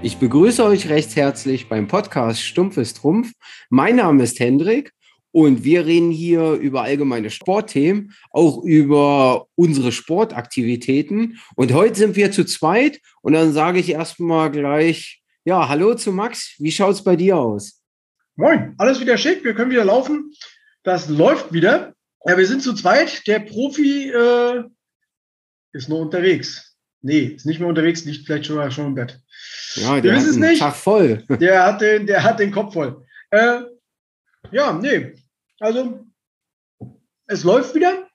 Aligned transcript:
Ich 0.00 0.18
begrüße 0.18 0.64
euch 0.64 0.88
recht 0.88 1.16
herzlich 1.16 1.68
beim 1.68 1.88
Podcast 1.88 2.40
Stumpfes 2.40 2.94
Trumpf. 2.94 3.32
Mein 3.68 3.96
Name 3.96 4.22
ist 4.22 4.38
Hendrik 4.38 4.92
und 5.32 5.64
wir 5.64 5.86
reden 5.86 6.12
hier 6.12 6.52
über 6.52 6.82
allgemeine 6.82 7.30
Sportthemen, 7.30 8.14
auch 8.30 8.62
über 8.62 9.48
unsere 9.56 9.90
Sportaktivitäten. 9.90 11.40
Und 11.56 11.72
heute 11.72 11.98
sind 11.98 12.14
wir 12.14 12.30
zu 12.30 12.44
zweit 12.44 13.00
und 13.22 13.32
dann 13.32 13.52
sage 13.52 13.80
ich 13.80 13.90
erstmal 13.90 14.52
gleich, 14.52 15.20
ja, 15.44 15.68
hallo 15.68 15.96
zu 15.96 16.12
Max. 16.12 16.54
Wie 16.58 16.70
schaut 16.70 16.94
es 16.94 17.02
bei 17.02 17.16
dir 17.16 17.36
aus? 17.36 17.82
Moin, 18.36 18.74
alles 18.78 19.00
wieder 19.00 19.18
schick, 19.18 19.42
wir 19.42 19.54
können 19.54 19.72
wieder 19.72 19.84
laufen. 19.84 20.32
Das 20.84 21.08
läuft 21.08 21.52
wieder. 21.52 21.92
Ja, 22.24 22.38
wir 22.38 22.46
sind 22.46 22.62
zu 22.62 22.72
zweit. 22.72 23.26
Der 23.26 23.40
Profi 23.40 24.10
äh, 24.10 24.62
ist 25.72 25.88
noch 25.88 26.02
unterwegs. 26.02 26.67
Nee, 27.00 27.20
ist 27.20 27.46
nicht 27.46 27.60
mehr 27.60 27.68
unterwegs, 27.68 28.04
liegt 28.04 28.26
vielleicht 28.26 28.46
schon, 28.46 28.70
schon 28.70 28.86
im 28.86 28.94
Bett. 28.94 29.20
Ja, 29.74 30.00
der 30.00 30.16
ist 30.16 30.26
es 30.26 30.58
Tag 30.58 30.74
voll. 30.74 31.24
Der 31.40 31.64
hat 31.64 31.80
den, 31.80 32.06
der 32.06 32.24
hat 32.24 32.40
den 32.40 32.50
Kopf 32.50 32.72
voll. 32.72 33.04
Äh, 33.30 33.60
ja, 34.50 34.72
nee. 34.72 35.14
Also, 35.60 36.04
es 37.26 37.44
läuft 37.44 37.74
wieder. 37.74 38.08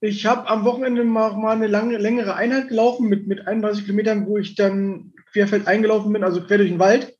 Ich 0.00 0.26
habe 0.26 0.48
am 0.48 0.64
Wochenende 0.64 1.04
mal, 1.04 1.36
mal 1.36 1.56
eine 1.56 1.66
lange, 1.66 1.98
längere 1.98 2.34
Einheit 2.34 2.68
gelaufen 2.68 3.08
mit, 3.08 3.26
mit 3.26 3.46
31 3.46 3.84
Kilometern, 3.84 4.26
wo 4.26 4.38
ich 4.38 4.54
dann 4.54 5.12
querfeld 5.32 5.66
eingelaufen 5.66 6.12
bin, 6.12 6.24
also 6.24 6.42
quer 6.42 6.58
durch 6.58 6.70
den 6.70 6.78
Wald. 6.78 7.16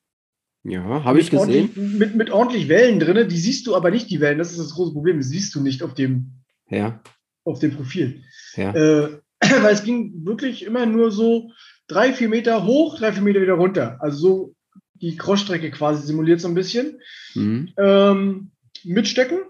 Ja, 0.64 1.04
habe 1.04 1.20
ich 1.20 1.30
gesehen. 1.30 1.70
Mit, 1.98 2.14
mit 2.14 2.30
ordentlich 2.30 2.68
Wellen 2.68 3.01
drin. 3.01 3.28
Die 3.28 3.38
siehst 3.38 3.66
du 3.66 3.74
aber 3.74 3.90
nicht, 3.90 4.10
die 4.10 4.20
Wellen. 4.20 4.38
Das 4.38 4.51
ist 4.51 4.60
das 4.60 4.74
große 4.74 4.92
Problem. 4.92 5.18
Die 5.18 5.26
siehst 5.26 5.54
du 5.54 5.60
nicht 5.60 5.82
auf 5.82 5.95
dem, 5.95 6.42
ja. 6.68 7.02
auf 7.45 7.59
dem 7.59 7.74
Profil. 7.74 8.23
Ja. 8.54 8.73
Äh, 8.74 9.21
weil 9.62 9.74
es 9.74 9.84
ging 9.84 10.24
wirklich 10.24 10.65
immer 10.65 10.87
nur 10.87 11.10
so 11.10 11.51
drei, 11.88 12.12
vier 12.12 12.29
Meter 12.29 12.65
hoch, 12.65 12.98
drei, 12.98 13.12
vier 13.12 13.23
Meter 13.23 13.43
wieder 13.43 13.54
runter. 13.54 13.98
Also 14.01 14.18
so 14.18 14.54
die 14.95 15.16
Crossstrecke 15.16 15.71
quasi 15.71 16.07
simuliert 16.07 16.40
so 16.40 16.48
ein 16.48 16.54
bisschen. 16.54 17.01
Mhm. 17.35 17.73
Ähm, 17.76 18.51
mit 18.85 19.09
Stecken. 19.09 19.40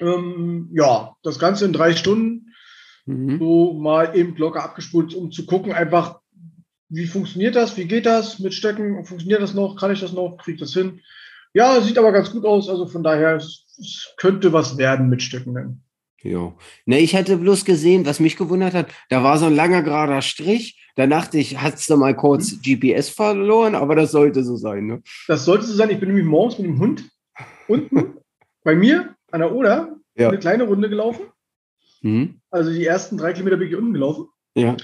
Ähm, 0.00 0.70
ja, 0.72 1.16
das 1.22 1.38
Ganze 1.38 1.64
in 1.64 1.72
drei 1.72 1.94
Stunden. 1.94 2.54
Mhm. 3.06 3.38
So 3.38 3.72
mal 3.74 4.16
eben 4.16 4.36
locker 4.36 4.62
abgespult, 4.62 5.14
um 5.14 5.30
zu 5.30 5.46
gucken, 5.46 5.72
einfach, 5.72 6.20
wie 6.88 7.06
funktioniert 7.06 7.56
das, 7.56 7.76
wie 7.76 7.86
geht 7.86 8.06
das 8.06 8.38
mit 8.38 8.54
Stecken, 8.54 9.04
funktioniert 9.04 9.42
das 9.42 9.54
noch, 9.54 9.76
kann 9.76 9.90
ich 9.90 10.00
das 10.00 10.12
noch, 10.12 10.36
kriege 10.38 10.56
ich 10.56 10.60
das 10.60 10.72
hin. 10.72 11.00
Ja, 11.54 11.80
sieht 11.80 11.98
aber 11.98 12.12
ganz 12.12 12.30
gut 12.30 12.44
aus, 12.44 12.68
also 12.68 12.86
von 12.86 13.02
daher, 13.02 13.36
es, 13.36 13.66
es 13.78 14.14
könnte 14.16 14.52
was 14.52 14.76
werden 14.76 15.08
mit 15.08 15.22
Stecken. 15.22 15.82
Ja. 16.22 16.52
Ne, 16.84 16.98
ich 16.98 17.14
hatte 17.14 17.36
bloß 17.36 17.64
gesehen, 17.64 18.04
was 18.04 18.20
mich 18.20 18.36
gewundert 18.36 18.74
hat, 18.74 18.88
da 19.08 19.22
war 19.22 19.38
so 19.38 19.46
ein 19.46 19.54
langer 19.54 19.82
gerader 19.82 20.22
Strich. 20.22 20.80
Da 20.96 21.06
dachte 21.06 21.38
ich, 21.38 21.60
hast 21.60 21.88
du 21.88 21.96
mal 21.96 22.16
kurz 22.16 22.52
mhm. 22.52 22.60
GPS 22.62 23.08
verloren, 23.08 23.76
aber 23.76 23.94
das 23.94 24.10
sollte 24.10 24.42
so 24.42 24.56
sein, 24.56 24.86
ne? 24.86 25.02
Das 25.28 25.44
sollte 25.44 25.64
so 25.64 25.74
sein. 25.74 25.90
Ich 25.90 26.00
bin 26.00 26.08
nämlich 26.08 26.26
morgens 26.26 26.58
mit 26.58 26.66
dem 26.66 26.80
Hund 26.80 27.08
unten 27.68 28.14
bei 28.64 28.74
mir 28.74 29.14
an 29.30 29.40
der 29.40 29.54
Oder 29.54 29.96
ja. 30.16 30.28
eine 30.28 30.38
kleine 30.38 30.64
Runde 30.64 30.88
gelaufen. 30.88 31.26
Mhm. 32.02 32.40
Also 32.50 32.72
die 32.72 32.84
ersten 32.84 33.16
drei 33.16 33.32
Kilometer 33.32 33.56
bin 33.56 33.68
ich 33.68 33.76
unten 33.76 33.92
gelaufen. 33.92 34.26
Ja. 34.56 34.76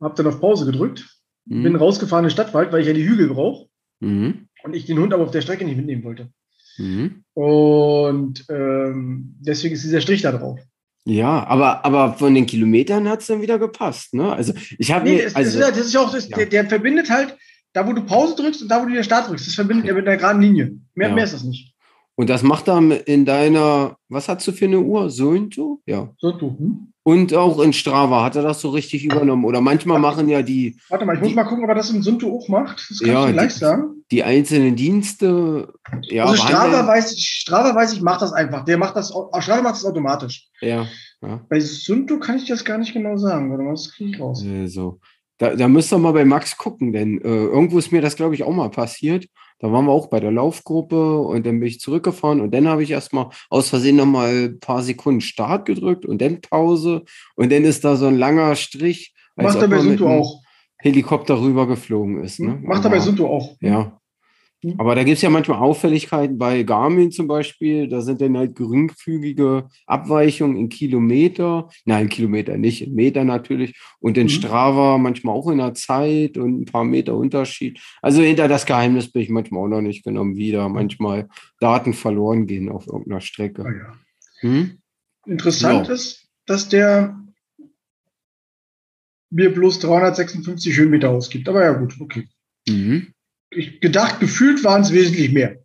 Hab 0.00 0.16
dann 0.16 0.26
auf 0.26 0.40
Pause 0.40 0.66
gedrückt. 0.66 1.08
Mhm. 1.44 1.62
Bin 1.62 1.76
rausgefahren 1.76 2.24
in 2.24 2.28
den 2.28 2.32
Stadtwald, 2.32 2.72
weil 2.72 2.80
ich 2.80 2.88
ja 2.88 2.92
die 2.92 3.08
Hügel 3.08 3.28
brauche. 3.28 3.68
Mhm. 4.00 4.48
Und 4.64 4.74
ich 4.74 4.86
den 4.86 4.98
Hund 4.98 5.14
aber 5.14 5.22
auf 5.22 5.30
der 5.30 5.40
Strecke 5.40 5.64
nicht 5.64 5.76
mitnehmen 5.76 6.02
wollte. 6.02 6.32
Mhm. 6.78 7.24
Und 7.34 8.44
ähm, 8.48 9.36
deswegen 9.40 9.74
ist 9.74 9.84
dieser 9.84 10.00
Strich 10.00 10.22
da 10.22 10.32
drauf. 10.32 10.60
Ja, 11.04 11.46
aber, 11.46 11.84
aber 11.84 12.14
von 12.14 12.34
den 12.34 12.46
Kilometern 12.46 13.08
hat 13.08 13.20
es 13.20 13.28
dann 13.28 13.40
wieder 13.40 13.58
gepasst. 13.58 14.12
Ne? 14.14 14.30
Also 14.32 14.52
ich 14.78 14.92
habe 14.92 15.08
nee, 15.08 15.24
also, 15.32 15.58
das, 15.58 15.78
ist, 15.78 15.96
auch, 15.96 16.12
das, 16.12 16.28
ja. 16.28 16.36
der, 16.36 16.46
der, 16.46 16.66
verbindet 16.66 17.08
halt, 17.08 17.36
da 17.72 17.86
wo 17.86 17.92
du 17.92 18.02
Pause 18.02 18.36
drückst 18.36 18.62
und 18.62 18.68
da 18.68 18.82
wo 18.82 18.86
du 18.86 18.92
den 18.92 19.04
Start 19.04 19.28
drückst, 19.28 19.46
das 19.46 19.54
verbindet 19.54 19.86
er 19.86 19.94
mit 19.94 20.06
einer 20.06 20.18
geraden 20.18 20.42
Linie. 20.42 20.76
Mehr, 20.94 21.08
ja. 21.08 21.14
mehr 21.14 21.24
ist 21.24 21.32
das 21.32 21.44
nicht. 21.44 21.74
Und 22.18 22.28
das 22.28 22.42
macht 22.42 22.68
er 22.68 23.06
in 23.06 23.24
deiner, 23.24 23.96
was 24.08 24.28
hast 24.28 24.44
du 24.48 24.50
für 24.50 24.64
eine 24.64 24.80
Uhr? 24.80 25.08
Sonto? 25.08 25.80
Ja. 25.86 26.08
Sonto. 26.18 26.56
Hm? 26.58 26.92
Und 27.04 27.32
auch 27.32 27.60
in 27.60 27.72
Strava 27.72 28.24
hat 28.24 28.34
er 28.34 28.42
das 28.42 28.60
so 28.60 28.70
richtig 28.70 29.04
übernommen. 29.04 29.44
Oder 29.44 29.60
manchmal 29.60 30.00
machen 30.00 30.28
ja 30.28 30.42
die. 30.42 30.76
Warte 30.88 31.06
mal, 31.06 31.14
ich 31.14 31.22
muss 31.22 31.36
mal 31.36 31.44
gucken, 31.44 31.62
ob 31.62 31.70
er 31.70 31.76
das 31.76 31.90
in 31.90 32.02
Sunto 32.02 32.36
auch 32.36 32.48
macht. 32.48 32.84
Das 32.90 32.98
kann 32.98 33.08
ja, 33.08 33.26
ich 33.28 33.32
gleich 33.34 33.54
sagen. 33.54 34.02
Die 34.10 34.24
einzelnen 34.24 34.74
Dienste. 34.74 35.72
Ja, 36.10 36.24
also 36.24 36.42
Strava 36.42 36.88
weiß, 36.88 37.12
ich, 37.12 37.24
Strava 37.24 37.72
weiß 37.72 37.92
ich, 37.92 38.00
macht 38.00 38.20
das 38.20 38.32
einfach. 38.32 38.64
Der 38.64 38.78
macht 38.78 38.96
das, 38.96 39.10
Strava 39.38 39.62
macht 39.62 39.76
das 39.76 39.84
automatisch. 39.84 40.48
Ja. 40.60 40.88
ja. 41.22 41.46
Bei 41.48 41.60
Sunto 41.60 42.18
kann 42.18 42.38
ich 42.38 42.48
das 42.48 42.64
gar 42.64 42.78
nicht 42.78 42.94
genau 42.94 43.16
sagen. 43.16 43.48
Warte 43.48 43.62
mal, 43.62 43.74
das 43.74 43.92
kriege 43.92 44.10
ich 44.10 44.20
raus. 44.20 44.44
So. 44.66 44.98
Da, 45.38 45.54
da 45.54 45.68
müsst 45.68 45.92
ihr 45.92 45.98
mal 45.98 46.14
bei 46.14 46.24
Max 46.24 46.58
gucken, 46.58 46.92
denn 46.92 47.20
äh, 47.20 47.28
irgendwo 47.28 47.78
ist 47.78 47.92
mir 47.92 48.02
das, 48.02 48.16
glaube 48.16 48.34
ich, 48.34 48.42
auch 48.42 48.52
mal 48.52 48.70
passiert. 48.70 49.28
Da 49.60 49.72
waren 49.72 49.86
wir 49.86 49.92
auch 49.92 50.08
bei 50.08 50.20
der 50.20 50.30
Laufgruppe 50.30 51.18
und 51.18 51.44
dann 51.44 51.58
bin 51.58 51.68
ich 51.68 51.80
zurückgefahren 51.80 52.40
und 52.40 52.52
dann 52.54 52.68
habe 52.68 52.82
ich 52.82 52.90
erstmal 52.90 53.30
aus 53.50 53.68
Versehen 53.68 53.96
nochmal 53.96 54.48
ein 54.48 54.60
paar 54.60 54.82
Sekunden 54.82 55.20
Start 55.20 55.66
gedrückt 55.66 56.06
und 56.06 56.22
dann 56.22 56.40
Pause 56.40 57.02
und 57.34 57.50
dann 57.50 57.64
ist 57.64 57.84
da 57.84 57.96
so 57.96 58.06
ein 58.06 58.16
langer 58.18 58.54
Strich. 58.54 59.14
Macht 59.34 59.60
er 59.60 59.68
bei 59.68 59.78
Sunto 59.80 60.08
auch. 60.08 60.42
Helikopter 60.78 61.40
rübergeflogen 61.40 62.22
ist. 62.22 62.38
Ne? 62.38 62.60
Macht 62.62 62.84
er 62.84 62.90
bei 62.90 63.00
Sunto 63.00 63.26
auch. 63.26 63.56
Ja. 63.60 63.97
Mhm. 64.62 64.74
Aber 64.78 64.94
da 64.94 65.04
gibt 65.04 65.16
es 65.16 65.22
ja 65.22 65.30
manchmal 65.30 65.58
Auffälligkeiten 65.58 66.38
bei 66.38 66.62
Garmin 66.62 67.12
zum 67.12 67.28
Beispiel. 67.28 67.88
Da 67.88 68.00
sind 68.00 68.20
dann 68.20 68.36
halt 68.36 68.56
geringfügige 68.56 69.68
Abweichungen 69.86 70.56
in 70.56 70.68
Kilometer. 70.68 71.68
Nein, 71.84 72.08
Kilometer 72.08 72.56
nicht, 72.56 72.82
in 72.82 72.94
Meter 72.94 73.24
natürlich. 73.24 73.78
Und 74.00 74.18
in 74.18 74.24
mhm. 74.24 74.30
Strava 74.30 74.98
manchmal 74.98 75.36
auch 75.36 75.48
in 75.50 75.58
der 75.58 75.74
Zeit 75.74 76.36
und 76.38 76.62
ein 76.62 76.64
paar 76.64 76.84
Meter 76.84 77.14
Unterschied. 77.14 77.80
Also 78.02 78.22
hinter 78.22 78.48
das 78.48 78.66
Geheimnis 78.66 79.12
bin 79.12 79.22
ich 79.22 79.30
manchmal 79.30 79.64
auch 79.64 79.68
noch 79.68 79.82
nicht 79.82 80.04
genommen, 80.04 80.36
wie 80.36 80.50
da 80.50 80.68
manchmal 80.68 81.28
Daten 81.60 81.94
verloren 81.94 82.46
gehen 82.46 82.68
auf 82.68 82.86
irgendeiner 82.86 83.20
Strecke. 83.20 83.62
Oh 83.62 83.70
ja. 83.70 83.94
hm? 84.40 84.78
Interessant 85.26 85.88
ja. 85.88 85.94
ist, 85.94 86.26
dass 86.46 86.68
der 86.68 87.16
mir 89.30 89.52
bloß 89.52 89.80
356 89.80 90.76
Höhenmeter 90.76 91.10
ausgibt. 91.10 91.48
Aber 91.48 91.62
ja, 91.62 91.72
gut, 91.72 91.94
okay. 92.00 92.26
Mhm 92.66 93.12
ich 93.50 93.80
gedacht, 93.80 94.20
gefühlt 94.20 94.62
waren 94.64 94.82
es 94.82 94.92
wesentlich 94.92 95.32
mehr. 95.32 95.56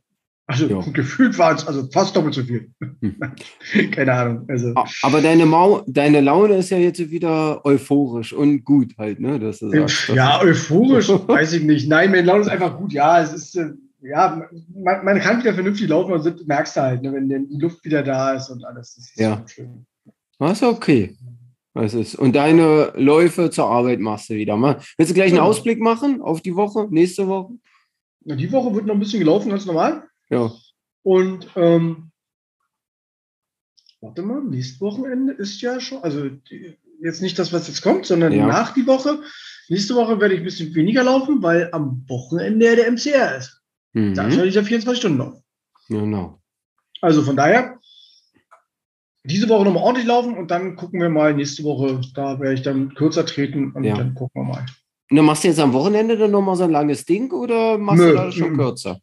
Also 0.46 0.68
ja. 0.68 0.84
gefühlt 0.92 1.38
waren 1.38 1.56
es 1.56 1.66
also 1.66 1.88
fast 1.92 2.16
doppelt 2.16 2.34
so 2.34 2.44
viel. 2.44 2.70
Hm. 3.02 3.16
Keine 3.92 4.14
Ahnung. 4.14 4.46
Also. 4.50 4.74
Aber 5.02 5.22
deine, 5.22 5.46
Mau 5.46 5.84
deine 5.88 6.20
Laune 6.20 6.56
ist 6.56 6.70
ja 6.70 6.78
jetzt 6.78 7.00
wieder 7.12 7.66
euphorisch 7.66 8.34
und 8.34 8.66
gut 8.66 8.94
halt, 8.98 9.22
ne? 9.22 9.40
Dass 9.40 9.60
du 9.60 9.70
sagst, 9.70 10.10
ja, 10.10 10.42
euphorisch 10.42 11.10
weiß 11.28 11.54
ich 11.54 11.64
nicht. 11.64 11.88
Nein, 11.88 12.12
meine 12.12 12.24
Laune 12.24 12.42
ist 12.42 12.50
einfach 12.50 12.78
gut. 12.78 12.92
Ja, 12.92 13.22
es 13.22 13.32
ist, 13.32 13.56
äh, 13.56 13.70
ja, 14.02 14.46
man, 14.76 15.06
man 15.06 15.20
kann 15.20 15.40
wieder 15.40 15.54
vernünftig 15.54 15.88
laufen 15.88 16.12
und 16.12 16.48
merkst 16.48 16.76
du 16.76 16.82
halt, 16.82 17.02
ne, 17.04 17.14
wenn 17.14 17.30
die 17.30 17.58
Luft 17.58 17.86
wieder 17.86 18.04
da 18.04 18.34
ist 18.34 18.50
und 18.50 18.66
alles. 18.66 18.96
Das 18.96 19.06
ist 19.06 19.20
ja. 19.20 19.46
schön. 19.48 19.86
Das 20.40 20.62
ist 20.62 20.64
okay. 20.64 21.16
Das 21.74 21.94
ist, 21.94 22.16
und 22.16 22.36
deine 22.36 22.92
Läufe 22.96 23.50
zur 23.50 23.66
Arbeit 23.66 24.00
machst 24.00 24.30
du 24.30 24.36
wieder 24.36 24.58
mal. 24.58 24.78
Willst 24.98 25.10
du 25.10 25.16
gleich 25.16 25.32
einen 25.32 25.40
Ausblick 25.40 25.80
machen 25.80 26.22
auf 26.22 26.42
die 26.42 26.56
Woche, 26.56 26.88
nächste 26.92 27.28
Woche? 27.28 27.54
Na, 28.26 28.36
die 28.36 28.52
Woche 28.52 28.74
wird 28.74 28.86
noch 28.86 28.94
ein 28.94 29.00
bisschen 29.00 29.20
gelaufen, 29.20 29.50
ganz 29.50 29.66
normal. 29.66 30.08
Ja. 30.30 30.52
Und 31.04 31.48
ähm, 31.56 32.12
warte 34.02 34.22
mal, 34.22 34.42
nächstes 34.44 34.82
Wochenende 34.82 35.34
ist 35.34 35.62
ja 35.62 35.80
schon, 35.80 36.04
also 36.04 36.30
die, 36.30 36.78
jetzt 37.02 37.22
nicht 37.22 37.38
das, 37.38 37.52
was 37.52 37.68
jetzt 37.68 37.82
kommt, 37.82 38.06
sondern 38.06 38.32
ja. 38.32 38.48
nach 38.48 38.74
die 38.74 38.88
Woche. 38.88 39.22
Nächste 39.70 39.96
Woche 39.96 40.20
werde 40.20 40.36
ich 40.36 40.42
ein 40.42 40.46
bisschen 40.46 40.74
weniger 40.76 41.04
laufen, 41.04 41.42
weil 41.44 41.70
am 41.72 42.06
Wochenende 42.08 42.66
ja 42.66 42.76
der 42.76 42.92
MCR 42.92 43.38
ist. 43.38 43.62
Mhm. 43.94 44.14
Da 44.16 44.30
soll 44.32 44.48
ich 44.48 44.56
ja 44.56 44.64
24 44.64 45.00
Stunden 45.00 45.18
laufen. 45.20 45.44
Genau. 45.90 46.42
Also 47.02 47.24
von 47.24 47.36
daher, 47.36 47.80
diese 49.24 49.48
Woche 49.50 49.66
nochmal 49.66 49.84
ordentlich 49.84 50.08
laufen 50.08 50.38
und 50.38 50.52
dann 50.52 50.76
gucken 50.76 51.02
wir 51.02 51.10
mal 51.10 51.34
nächste 51.34 51.64
Woche. 51.64 52.02
Da 52.14 52.40
werde 52.40 52.56
ich 52.56 52.62
dann 52.62 52.94
kürzer 52.94 53.26
treten 53.26 53.72
und 53.72 53.84
ja. 53.84 53.96
dann 53.96 54.16
gucken 54.16 54.42
wir 54.42 54.54
mal. 54.54 54.66
Und 55.14 55.18
dann 55.18 55.26
machst 55.26 55.44
du 55.44 55.48
jetzt 55.48 55.60
am 55.60 55.74
Wochenende 55.74 56.18
dann 56.18 56.32
nochmal 56.32 56.56
so 56.56 56.64
ein 56.64 56.72
langes 56.72 57.06
Ding 57.06 57.32
oder 57.32 57.78
machst 57.78 58.02
Nö, 58.02 58.10
du 58.10 58.16
das 58.16 58.34
schon 58.34 58.58
kürzer? 58.58 59.00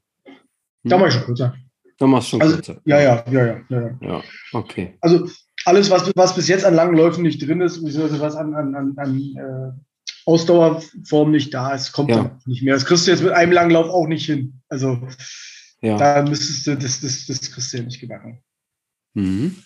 Da 0.83 0.99
mache 0.99 1.11
ich 1.11 1.15
schon 1.15 1.23
kürzer. 1.23 1.55
Da 1.99 2.07
machst 2.09 2.27
du 2.27 2.31
schon 2.31 2.43
also, 2.43 2.57
kürzer. 2.57 2.81
Ja, 2.85 3.01
ja, 3.01 3.25
ja, 3.31 3.47
ja, 3.47 3.63
ja. 3.69 3.99
Ja, 4.01 4.23
okay. 4.53 4.99
Also 5.03 5.29
alles, 5.67 5.89
was, 5.89 6.11
was 6.17 6.35
bis 6.35 6.49
jetzt 6.49 6.65
an 6.65 6.75
langen 6.75 6.97
Läufen 6.97 7.23
nicht 7.23 7.47
drin 7.47 7.61
ist, 7.61 7.81
was 7.81 8.35
an, 8.35 8.55
an, 8.55 8.75
an, 8.75 8.95
an 8.97 9.21
äh, 9.21 10.29
Ausdauerform 10.29 11.31
nicht 11.31 11.55
da 11.55 11.75
ist, 11.75 11.93
kommt 11.93 12.11
ja. 12.11 12.17
dann 12.17 12.41
nicht 12.45 12.65
mehr. 12.65 12.75
Das 12.75 12.87
kriegst 12.87 13.07
du 13.07 13.13
jetzt 13.13 13.23
mit 13.23 13.31
einem 13.31 13.53
langen 13.53 13.71
Lauf 13.71 13.89
auch 13.89 14.09
nicht 14.09 14.27
hin. 14.27 14.61
Also 14.69 14.99
ja. 15.81 15.97
da 15.97 16.29
müsstest 16.29 16.67
du, 16.67 16.77
das, 16.77 17.03
das, 17.03 17.27
das 17.27 17.53
kriegst 17.53 17.73
du 17.73 17.77
ja 17.77 17.85
nicht 17.85 18.01
gebacken. 18.01 18.43
Mhm. 19.15 19.63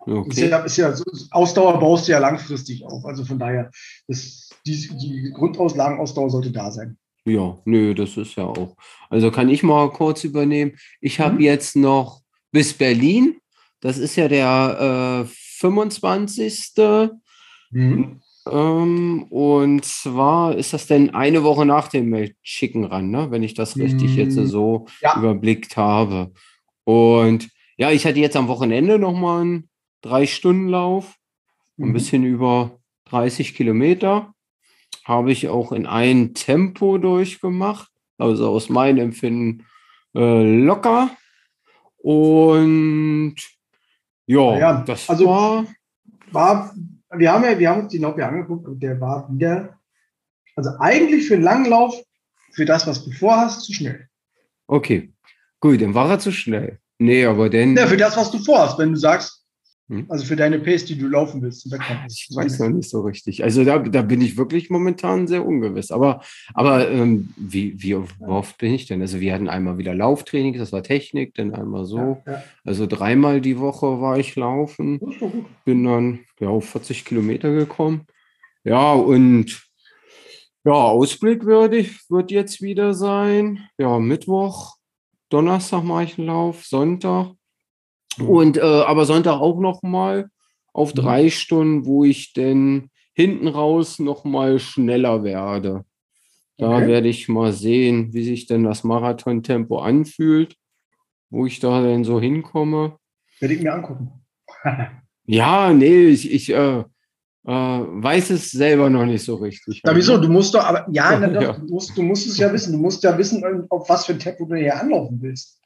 Okay. 0.00 0.28
Ist 0.30 0.38
ja, 0.38 0.58
ist 0.58 0.76
ja, 0.76 0.94
Ausdauer 1.30 1.78
baust 1.78 2.08
du 2.08 2.12
ja 2.12 2.18
langfristig 2.18 2.84
auf. 2.84 3.04
Also 3.04 3.24
von 3.24 3.38
daher, 3.38 3.70
das, 4.06 4.50
die, 4.66 4.88
die 4.98 5.32
Grundauslagenausdauer 5.34 6.30
sollte 6.30 6.50
da 6.50 6.70
sein. 6.70 6.96
Ja, 7.24 7.58
nö, 7.64 7.94
das 7.94 8.16
ist 8.16 8.36
ja 8.36 8.44
auch. 8.44 8.76
Also 9.10 9.30
kann 9.30 9.48
ich 9.48 9.62
mal 9.62 9.90
kurz 9.90 10.24
übernehmen. 10.24 10.76
Ich 11.00 11.20
habe 11.20 11.34
mhm. 11.34 11.40
jetzt 11.40 11.76
noch 11.76 12.22
bis 12.52 12.72
Berlin. 12.72 13.38
Das 13.80 13.98
ist 13.98 14.16
ja 14.16 14.28
der 14.28 15.24
äh, 15.26 15.28
25. 15.58 16.72
Mhm. 17.70 18.20
Ähm, 18.50 19.26
und 19.28 19.84
zwar 19.84 20.56
ist 20.56 20.72
das 20.72 20.86
denn 20.86 21.14
eine 21.14 21.44
Woche 21.44 21.66
nach 21.66 21.88
dem 21.88 22.30
Chicken 22.42 22.84
Run, 22.84 23.10
ne? 23.10 23.30
wenn 23.30 23.42
ich 23.42 23.54
das 23.54 23.76
richtig 23.76 24.16
jetzt 24.16 24.36
hm, 24.36 24.46
so 24.46 24.86
ja. 25.02 25.18
überblickt 25.18 25.76
habe. 25.76 26.32
Und 26.84 27.48
ja, 27.76 27.90
ich 27.90 28.06
hatte 28.06 28.20
jetzt 28.20 28.36
am 28.36 28.48
Wochenende 28.48 28.98
nochmal 28.98 29.42
einen 29.42 29.68
Drei-Stunden-Lauf, 30.02 31.16
ein 31.78 31.88
mhm. 31.88 31.92
bisschen 31.92 32.24
über 32.24 32.78
30 33.06 33.54
Kilometer. 33.54 34.32
Habe 35.04 35.32
ich 35.32 35.48
auch 35.48 35.72
in 35.72 35.86
ein 35.86 36.34
Tempo 36.34 36.98
durchgemacht, 36.98 37.90
also 38.18 38.50
aus 38.50 38.68
meinem 38.68 38.98
Empfinden 38.98 39.66
äh, 40.14 40.62
locker. 40.64 41.10
Und 41.98 43.36
ja, 44.26 44.58
ja 44.58 44.82
das 44.82 45.08
also 45.08 45.26
war, 45.26 45.66
war. 46.32 46.74
Wir 47.10 47.32
haben 47.32 47.44
ja, 47.44 47.58
wir 47.58 47.70
haben 47.70 47.82
uns 47.82 47.92
die 47.92 47.98
Nobby 47.98 48.22
angeguckt 48.22 48.68
und 48.68 48.80
der 48.80 49.00
war 49.00 49.28
wieder, 49.32 49.78
also 50.56 50.70
eigentlich 50.78 51.26
für 51.26 51.34
einen 51.34 51.42
langen 51.42 51.66
Lauf, 51.66 51.94
für 52.52 52.66
das, 52.66 52.86
was 52.86 53.04
du 53.04 53.10
vorhast, 53.10 53.62
zu 53.62 53.72
schnell. 53.72 54.08
Okay, 54.66 55.12
gut, 55.60 55.80
dann 55.80 55.94
war 55.94 56.10
er 56.10 56.18
zu 56.18 56.32
schnell. 56.32 56.78
Nee, 56.98 57.24
aber 57.24 57.48
denn. 57.48 57.76
Ja, 57.76 57.86
für 57.86 57.96
das, 57.96 58.16
was 58.16 58.30
du 58.30 58.38
vorhast, 58.38 58.78
wenn 58.78 58.90
du 58.92 58.98
sagst, 58.98 59.37
hm? 59.88 60.04
also 60.08 60.24
für 60.24 60.36
deine 60.36 60.58
Pace, 60.58 60.84
die 60.84 60.98
du 60.98 61.08
laufen 61.08 61.40
willst. 61.40 61.66
Ich 61.66 62.28
weiß 62.34 62.58
noch 62.60 62.68
nicht 62.68 62.90
so 62.90 63.00
richtig. 63.00 63.42
Also 63.42 63.64
da, 63.64 63.78
da 63.78 64.02
bin 64.02 64.20
ich 64.20 64.36
wirklich 64.36 64.68
momentan 64.68 65.26
sehr 65.26 65.46
ungewiss. 65.46 65.90
Aber, 65.90 66.22
aber 66.54 66.90
ähm, 66.90 67.32
wie, 67.36 67.82
wie 67.82 67.94
oft 67.94 68.58
bin 68.58 68.74
ich 68.74 68.86
denn? 68.86 69.00
Also 69.00 69.20
wir 69.20 69.32
hatten 69.32 69.48
einmal 69.48 69.78
wieder 69.78 69.94
Lauftraining, 69.94 70.58
das 70.58 70.72
war 70.72 70.82
Technik, 70.82 71.34
dann 71.34 71.54
einmal 71.54 71.86
so. 71.86 72.22
Ja, 72.26 72.32
ja. 72.32 72.42
Also 72.64 72.86
dreimal 72.86 73.40
die 73.40 73.58
Woche 73.58 74.00
war 74.00 74.18
ich 74.18 74.36
laufen. 74.36 75.00
Bin 75.64 75.84
dann 75.84 76.20
ja, 76.38 76.48
auf 76.48 76.68
40 76.68 77.04
Kilometer 77.04 77.52
gekommen. 77.52 78.06
Ja, 78.64 78.92
und 78.92 79.62
ja, 80.64 80.72
Ausblick 80.72 81.46
würde 81.46 81.78
ich, 81.78 82.10
wird 82.10 82.30
jetzt 82.30 82.60
wieder 82.60 82.92
sein. 82.92 83.60
Ja, 83.78 83.98
Mittwoch 83.98 84.78
Donnerstag 85.30 85.84
mache 85.84 86.04
ich 86.04 86.18
einen 86.18 86.28
Lauf, 86.28 86.64
Sonntag. 86.64 87.32
Mhm. 88.18 88.28
Und 88.28 88.56
äh, 88.56 88.60
aber 88.60 89.04
Sonntag 89.04 89.40
auch 89.40 89.58
noch 89.60 89.82
mal 89.82 90.30
auf 90.72 90.94
mhm. 90.94 90.98
drei 90.98 91.30
Stunden, 91.30 91.86
wo 91.86 92.04
ich 92.04 92.32
denn 92.32 92.90
hinten 93.14 93.48
raus 93.48 93.98
noch 93.98 94.24
mal 94.24 94.58
schneller 94.58 95.24
werde. 95.24 95.84
Da 96.56 96.76
okay. 96.76 96.88
werde 96.88 97.08
ich 97.08 97.28
mal 97.28 97.52
sehen, 97.52 98.12
wie 98.12 98.24
sich 98.24 98.46
denn 98.46 98.64
das 98.64 98.84
Marathontempo 98.84 99.78
anfühlt, 99.78 100.56
wo 101.30 101.46
ich 101.46 101.60
da 101.60 101.82
denn 101.82 102.04
so 102.04 102.20
hinkomme. 102.20 102.96
Werde 103.40 103.54
ich 103.54 103.62
mir 103.62 103.74
angucken. 103.74 104.12
ja, 105.26 105.72
nee, 105.72 106.06
ich, 106.06 106.30
ich 106.32 106.52
äh, 106.52 106.80
äh, 106.80 106.84
weiß 107.44 108.30
es 108.30 108.50
selber 108.50 108.90
noch 108.90 109.06
nicht 109.06 109.24
so 109.24 109.36
richtig. 109.36 109.80
Na, 109.84 109.96
wieso? 109.96 110.18
Du 110.18 110.28
musst 110.28 110.54
doch, 110.54 110.64
aber 110.64 110.86
ja, 110.90 111.18
doch, 111.28 111.40
ja. 111.40 111.52
Du, 111.52 111.72
musst, 111.72 111.96
du 111.96 112.02
musst 112.02 112.26
es 112.26 112.38
ja 112.38 112.52
wissen. 112.52 112.72
Du 112.72 112.78
musst 112.78 113.02
ja 113.04 113.16
wissen, 113.16 113.66
auf 113.70 113.88
was 113.88 114.06
für 114.06 114.12
ein 114.12 114.18
Tempo 114.18 114.44
du 114.44 114.56
hier 114.56 114.78
anlaufen 114.78 115.18
willst. 115.22 115.60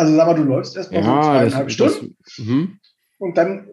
Also 0.00 0.16
sag 0.16 0.26
mal, 0.26 0.34
du 0.34 0.42
läufst 0.44 0.76
erstmal 0.76 1.02
ja, 1.02 1.22
so 1.22 1.28
zweieinhalb 1.28 1.66
das, 1.66 1.74
Stunden 1.74 2.16
das, 2.24 2.38
mhm. 2.38 2.78
und 3.18 3.36
dann 3.36 3.66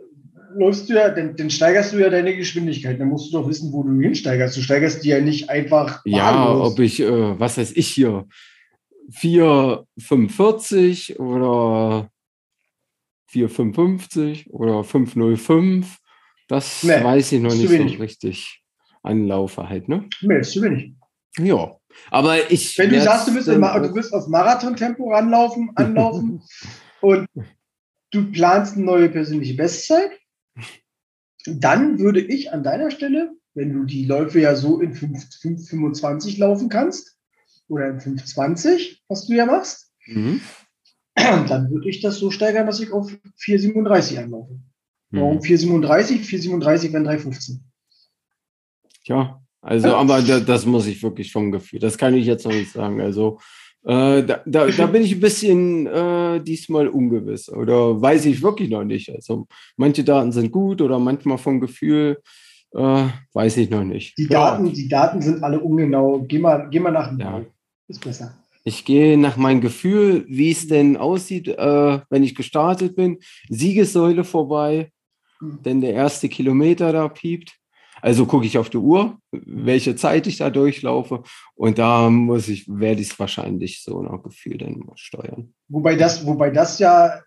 läufst 0.55 0.89
du 0.89 0.93
ja, 0.93 1.09
dann, 1.09 1.35
dann, 1.35 1.49
steigerst 1.49 1.93
du 1.93 1.99
ja 1.99 2.09
deine 2.09 2.35
Geschwindigkeit. 2.35 2.99
Dann 2.99 3.07
musst 3.09 3.31
du 3.31 3.39
doch 3.39 3.47
wissen, 3.47 3.71
wo 3.71 3.83
du 3.83 3.99
hinsteigerst. 3.99 4.57
Du 4.57 4.61
steigerst 4.61 5.03
die 5.03 5.09
ja 5.09 5.21
nicht 5.21 5.49
einfach. 5.49 6.01
Ja, 6.05 6.53
ob 6.53 6.79
ich, 6.79 6.99
äh, 6.99 7.39
was 7.39 7.57
weiß 7.57 7.71
ich 7.75 7.87
hier, 7.87 8.27
4,45 9.11 11.17
oder 11.17 12.09
4,55 13.31 14.49
oder 14.49 14.81
5,05 14.81 15.85
das 16.47 16.83
nee, 16.83 17.03
weiß 17.03 17.33
ich 17.33 17.41
noch 17.41 17.53
nicht 17.53 17.69
so 17.69 17.83
richtig. 18.01 18.63
Anlaufe 19.03 19.69
halt, 19.69 19.89
ne? 19.89 20.09
Nee, 20.21 20.39
ist 20.39 20.51
zu 20.51 20.61
wenig. 20.61 20.93
Ja. 21.37 21.77
Aber 22.11 22.51
ich. 22.51 22.77
Wenn 22.77 22.89
du 22.89 23.01
sagst, 23.01 23.27
du 23.27 23.33
willst, 23.33 23.47
du 23.47 23.95
willst 23.95 24.13
auf 24.13 24.27
Marathontempo 24.27 25.11
ranlaufen, 25.11 25.71
anlaufen 25.75 26.41
und 27.01 27.27
du 28.11 28.31
planst 28.31 28.75
eine 28.75 28.85
neue 28.85 29.09
persönliche 29.09 29.55
Bestzeit, 29.55 30.11
dann 31.45 31.99
würde 31.99 32.21
ich 32.21 32.51
an 32.51 32.63
deiner 32.63 32.91
Stelle, 32.91 33.31
wenn 33.53 33.73
du 33.73 33.83
die 33.85 34.05
Läufe 34.05 34.39
ja 34.39 34.55
so 34.55 34.79
in 34.79 34.93
5,25 34.93 36.39
laufen 36.39 36.69
kannst 36.69 37.17
oder 37.67 37.87
in 37.89 37.99
5,20, 37.99 38.99
was 39.07 39.27
du 39.27 39.33
ja 39.33 39.45
machst, 39.45 39.91
mhm. 40.05 40.41
dann 41.15 41.71
würde 41.71 41.89
ich 41.89 42.01
das 42.01 42.17
so 42.17 42.31
steigern, 42.31 42.67
dass 42.67 42.79
ich 42.79 42.91
auf 42.91 43.09
4,37 43.39 44.23
anlaufe. 44.23 44.59
Warum 45.09 45.41
437? 45.41 46.25
437 46.25 46.93
wären 46.93 47.03
315. 47.05 47.63
Ja, 49.05 49.41
also, 49.67 49.95
aber 49.95 50.21
da, 50.21 50.39
das 50.39 50.65
muss 50.65 50.87
ich 50.87 51.01
wirklich 51.03 51.31
vom 51.31 51.51
Gefühl. 51.51 51.79
Das 51.79 51.97
kann 51.97 52.13
ich 52.13 52.25
jetzt 52.25 52.45
noch 52.45 52.53
nicht 52.53 52.71
sagen. 52.71 53.01
Also, 53.01 53.39
äh, 53.83 54.23
da, 54.23 54.41
da, 54.45 54.67
da, 54.67 54.85
bin 54.87 55.03
ich 55.03 55.15
ein 55.15 55.19
bisschen 55.19 55.87
äh, 55.87 56.41
diesmal 56.41 56.87
ungewiss 56.87 57.49
oder 57.49 58.01
weiß 58.01 58.25
ich 58.25 58.41
wirklich 58.41 58.69
noch 58.69 58.83
nicht. 58.83 59.09
Also, 59.09 59.47
manche 59.75 60.03
Daten 60.03 60.31
sind 60.31 60.51
gut 60.51 60.81
oder 60.81 60.99
manchmal 60.99 61.37
vom 61.37 61.59
Gefühl 61.59 62.21
äh, 62.73 63.07
weiß 63.33 63.57
ich 63.57 63.69
noch 63.69 63.83
nicht. 63.83 64.17
Die 64.17 64.27
Daten, 64.27 64.73
die 64.73 64.87
Daten 64.87 65.21
sind 65.21 65.43
alle 65.43 65.59
ungenau. 65.59 66.25
Geh 66.27 66.39
mal, 66.39 66.67
geh 66.69 66.79
mal 66.79 66.91
nach 66.91 67.09
dem 67.09 67.19
ja. 67.19 67.41
Ist 67.87 68.01
besser. 68.01 68.37
Ich 68.63 68.83
gehe 68.83 69.17
nach 69.17 69.37
meinem 69.37 69.61
Gefühl, 69.61 70.25
wie 70.27 70.51
es 70.51 70.67
denn 70.67 70.97
aussieht, 70.97 71.47
äh, 71.47 71.99
wenn 72.09 72.23
ich 72.23 72.35
gestartet 72.35 72.95
bin. 72.95 73.19
Siegessäule 73.49 74.23
vorbei 74.23 74.91
denn 75.41 75.81
der 75.81 75.93
erste 75.93 76.29
Kilometer 76.29 76.91
da 76.91 77.07
piept. 77.07 77.53
Also 78.01 78.25
gucke 78.25 78.45
ich 78.45 78.57
auf 78.57 78.69
die 78.69 78.77
Uhr, 78.77 79.17
welche 79.31 79.95
Zeit 79.95 80.27
ich 80.27 80.37
da 80.37 80.49
durchlaufe 80.49 81.23
und 81.55 81.77
da 81.77 82.09
muss 82.09 82.47
ich, 82.47 82.67
werde 82.67 83.01
ich 83.01 83.11
es 83.11 83.19
wahrscheinlich 83.19 83.83
so 83.83 84.01
nach 84.01 84.21
Gefühl 84.23 84.57
dann 84.57 84.83
steuern. 84.95 85.53
Wobei 85.67 85.95
das, 85.95 86.25
wobei 86.25 86.51
das 86.51 86.79
ja, 86.79 87.21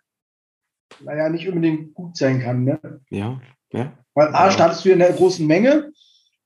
naja, 1.01 1.29
nicht 1.29 1.49
unbedingt 1.49 1.95
gut 1.95 2.17
sein 2.17 2.41
kann, 2.41 2.65
ne? 2.65 2.81
Ja, 3.11 3.41
ja. 3.73 3.93
Weil 4.15 4.29
A, 4.29 4.47
ja. 4.47 4.51
startest 4.51 4.85
du 4.85 4.91
in 4.91 4.99
der 4.99 5.13
großen 5.13 5.47
Menge. 5.47 5.93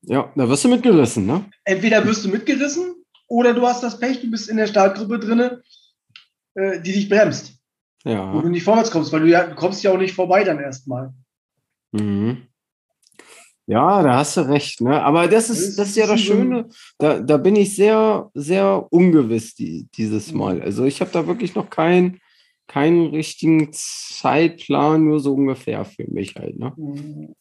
Ja, 0.03 0.31
da 0.37 0.49
wirst 0.49 0.65
du 0.65 0.69
mitgerissen, 0.69 1.27
ne? 1.27 1.45
Entweder 1.65 2.05
wirst 2.05 2.25
du 2.25 2.29
mitgerissen 2.29 2.95
oder 3.29 3.55
du 3.55 3.67
hast 3.67 3.83
das 3.83 3.99
Pech, 3.99 4.21
du 4.21 4.31
bist 4.31 4.49
in 4.49 4.57
der 4.57 4.67
Startgruppe 4.67 5.19
drin, 5.19 5.41
äh, 6.55 6.81
die 6.81 6.93
dich 6.93 7.09
bremst. 7.09 7.55
Ja. 8.05 8.35
Wo 8.35 8.43
du 8.43 8.49
nicht 8.49 8.65
vorwärts 8.65 8.91
kommst, 8.91 9.13
weil 9.13 9.21
du 9.21 9.29
ja 9.29 9.47
du 9.47 9.55
kommst 9.55 9.83
ja 9.83 9.93
auch 9.93 9.99
nicht 9.99 10.15
vorbei 10.15 10.45
dann 10.45 10.61
erstmal. 10.61 11.15
Mhm. 11.93 12.49
Ja, 13.67 14.03
da 14.03 14.17
hast 14.17 14.37
du 14.37 14.43
recht. 14.43 14.81
Ne? 14.81 15.03
Aber 15.03 15.27
das 15.27 15.49
ist, 15.49 15.79
das 15.79 15.89
ist 15.91 15.97
ja 15.97 16.07
das 16.07 16.21
Schöne. 16.21 16.69
Da, 16.99 17.21
da 17.21 17.39
bin 17.39 17.57
ich 17.57 17.75
sehr, 17.75 18.31
sehr 18.35 18.87
ungewiss 18.91 19.55
die, 19.55 19.89
dieses 19.97 20.33
mhm. 20.33 20.39
Mal. 20.39 20.63
Also 20.63 20.85
ich 20.85 21.01
habe 21.01 21.11
da 21.13 21.27
wirklich 21.27 21.55
noch 21.55 21.71
keinen 21.71 22.21
keinen 22.67 23.09
richtigen 23.09 23.71
Zeitplan, 23.73 25.05
nur 25.05 25.21
so 25.21 25.35
ungefähr 25.35 25.85
für 25.85 26.11
mich 26.11 26.35
halt. 26.35 26.59
Ne? 26.59 26.73
Mhm. 26.77 27.35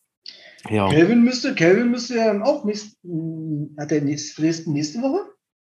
Ja. 0.69 0.89
Kelvin 0.89 1.23
müsste, 1.23 1.55
Kelvin 1.55 1.91
müsste 1.91 2.15
ja 2.15 2.27
dann 2.27 2.41
auch 2.41 2.63
nächst, 2.63 2.97
hm, 3.03 3.75
hat 3.77 3.91
er 3.91 4.01
nächste, 4.01 4.41
nächste 4.69 5.01
Woche? 5.01 5.29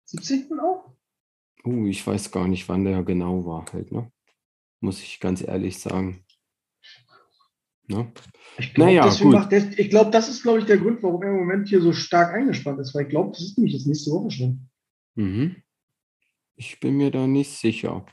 17. 0.06 0.60
auch? 0.60 0.92
Uh, 1.66 1.88
ich 1.88 2.06
weiß 2.06 2.32
gar 2.32 2.48
nicht, 2.48 2.68
wann 2.68 2.84
der 2.84 3.04
genau 3.04 3.46
war 3.46 3.66
halt, 3.72 3.92
ne? 3.92 4.12
Muss 4.82 5.02
ich 5.02 5.22
ganz 5.22 5.42
ehrlich 5.42 5.80
sagen. 5.80 6.26
Ne? 7.88 8.12
Ich 8.58 8.74
glaube, 8.74 8.94
naja, 8.94 9.10
glaub, 9.90 10.12
das 10.12 10.30
ist, 10.30 10.44
glaube 10.44 10.60
ich, 10.60 10.66
der 10.66 10.78
Grund, 10.78 11.02
warum 11.02 11.24
er 11.24 11.30
im 11.30 11.38
Moment 11.38 11.70
hier 11.70 11.82
so 11.82 11.92
stark 11.92 12.34
eingespannt 12.34 12.80
ist, 12.80 12.94
weil 12.94 13.04
ich 13.04 13.10
glaube, 13.10 13.32
das 13.32 13.42
ist 13.42 13.58
nämlich 13.58 13.74
das 13.74 13.86
nächste 13.86 14.12
Woche 14.12 14.32
schon. 14.32 14.70
Mhm. 15.16 15.56
Ich 16.56 16.80
bin 16.80 16.98
mir 16.98 17.10
da 17.10 17.26
nicht 17.26 17.52
sicher. 17.52 18.06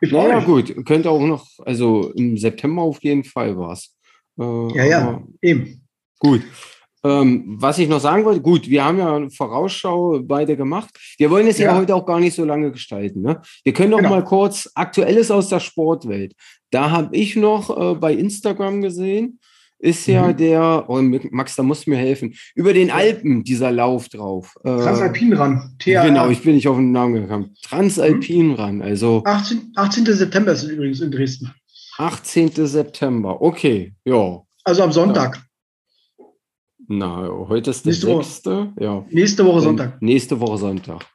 Ich 0.00 0.10
naja, 0.10 0.40
gut, 0.40 0.74
könnte 0.86 1.10
auch 1.10 1.20
noch, 1.20 1.46
also 1.64 2.12
im 2.12 2.36
September 2.36 2.82
auf 2.82 3.02
jeden 3.02 3.24
Fall 3.24 3.56
war 3.56 3.72
es. 3.72 3.96
Äh, 4.38 4.76
ja, 4.76 4.84
ja, 4.84 5.22
eben. 5.42 5.86
Gut. 6.18 6.42
Ähm, 7.04 7.44
was 7.46 7.78
ich 7.78 7.88
noch 7.88 8.00
sagen 8.00 8.24
wollte, 8.24 8.40
gut, 8.40 8.68
wir 8.68 8.82
haben 8.82 8.98
ja 8.98 9.14
eine 9.14 9.30
Vorausschau 9.30 10.20
beide 10.22 10.56
gemacht. 10.56 10.88
Wir 11.18 11.30
wollen 11.30 11.46
es 11.46 11.58
ja, 11.58 11.66
ja 11.66 11.76
heute 11.76 11.94
auch 11.94 12.06
gar 12.06 12.18
nicht 12.18 12.34
so 12.34 12.44
lange 12.44 12.72
gestalten. 12.72 13.20
Ne? 13.20 13.42
Wir 13.62 13.74
können 13.74 13.90
doch 13.90 13.98
genau. 13.98 14.10
mal 14.10 14.24
kurz 14.24 14.70
Aktuelles 14.74 15.30
aus 15.30 15.50
der 15.50 15.60
Sportwelt. 15.60 16.34
Da 16.70 16.90
habe 16.90 17.14
ich 17.14 17.36
noch 17.36 17.92
äh, 17.92 17.94
bei 17.94 18.14
Instagram 18.14 18.80
gesehen, 18.80 19.38
ist 19.84 20.06
ja 20.06 20.28
mhm. 20.28 20.36
der, 20.38 20.84
oh, 20.88 21.00
Max, 21.30 21.56
da 21.56 21.62
musst 21.62 21.86
du 21.86 21.90
mir 21.90 21.98
helfen, 21.98 22.34
über 22.54 22.72
den 22.72 22.90
Alpen 22.90 23.44
dieser 23.44 23.70
Lauf 23.70 24.08
drauf. 24.08 24.54
Äh, 24.64 24.68
Transalpinran. 24.68 25.76
Genau, 25.78 26.30
ich 26.30 26.42
bin 26.42 26.54
nicht 26.54 26.66
auf 26.66 26.76
den 26.76 26.92
Namen 26.92 27.14
gekommen. 27.14 27.54
Transalpinran, 27.62 28.80
also. 28.80 29.22
18, 29.24 29.72
18. 29.76 30.06
September 30.06 30.52
ist 30.52 30.62
es 30.62 30.70
übrigens 30.70 31.00
in 31.00 31.10
Dresden. 31.10 31.52
18. 31.98 32.50
September, 32.66 33.40
okay, 33.42 33.92
ja. 34.04 34.42
Also 34.64 34.82
am 34.82 34.92
Sonntag. 34.92 35.42
Na, 36.88 37.28
heute 37.48 37.70
ist 37.70 37.84
der 37.84 37.92
nächste 37.92 38.06
6. 38.06 38.46
Woche. 38.46 38.72
Ja. 38.80 39.04
Nächste 39.10 39.44
Woche 39.44 39.60
Sonntag. 39.60 40.02
Nächste 40.02 40.40
Woche 40.40 40.58
Sonntag. 40.58 41.06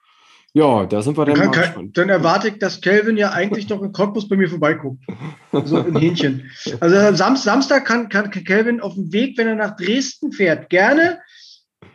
Ja, 0.54 0.86
da 0.86 1.02
sind 1.02 1.18
wir 1.18 1.26
dann, 1.26 1.36
dann 1.36 1.52
kann, 1.52 1.92
Dann 1.94 2.10
erwarte 2.10 2.48
ich, 2.48 2.58
dass 2.58 2.82
Kelvin 2.82 3.18
ja 3.18 3.32
eigentlich 3.32 3.70
noch 3.70 3.84
in 3.84 3.92
Cottbus 3.92 4.28
bei 4.28 4.36
mir 4.36 4.50
vorbeiguckt. 4.50 5.04
So 5.52 5.78
ein 5.78 5.96
Hähnchen. 5.96 6.50
Also 6.80 7.16
Sam 7.16 7.36
Samstag 7.36 7.86
kann, 7.86 8.10
kann 8.10 8.32
Kelvin 8.32 8.82
auf 8.82 8.96
dem 8.96 9.14
Weg, 9.14 9.38
wenn 9.38 9.48
er 9.48 9.56
nach 9.56 9.76
Dresden 9.76 10.32
fährt, 10.32 10.70
gerne 10.70 11.20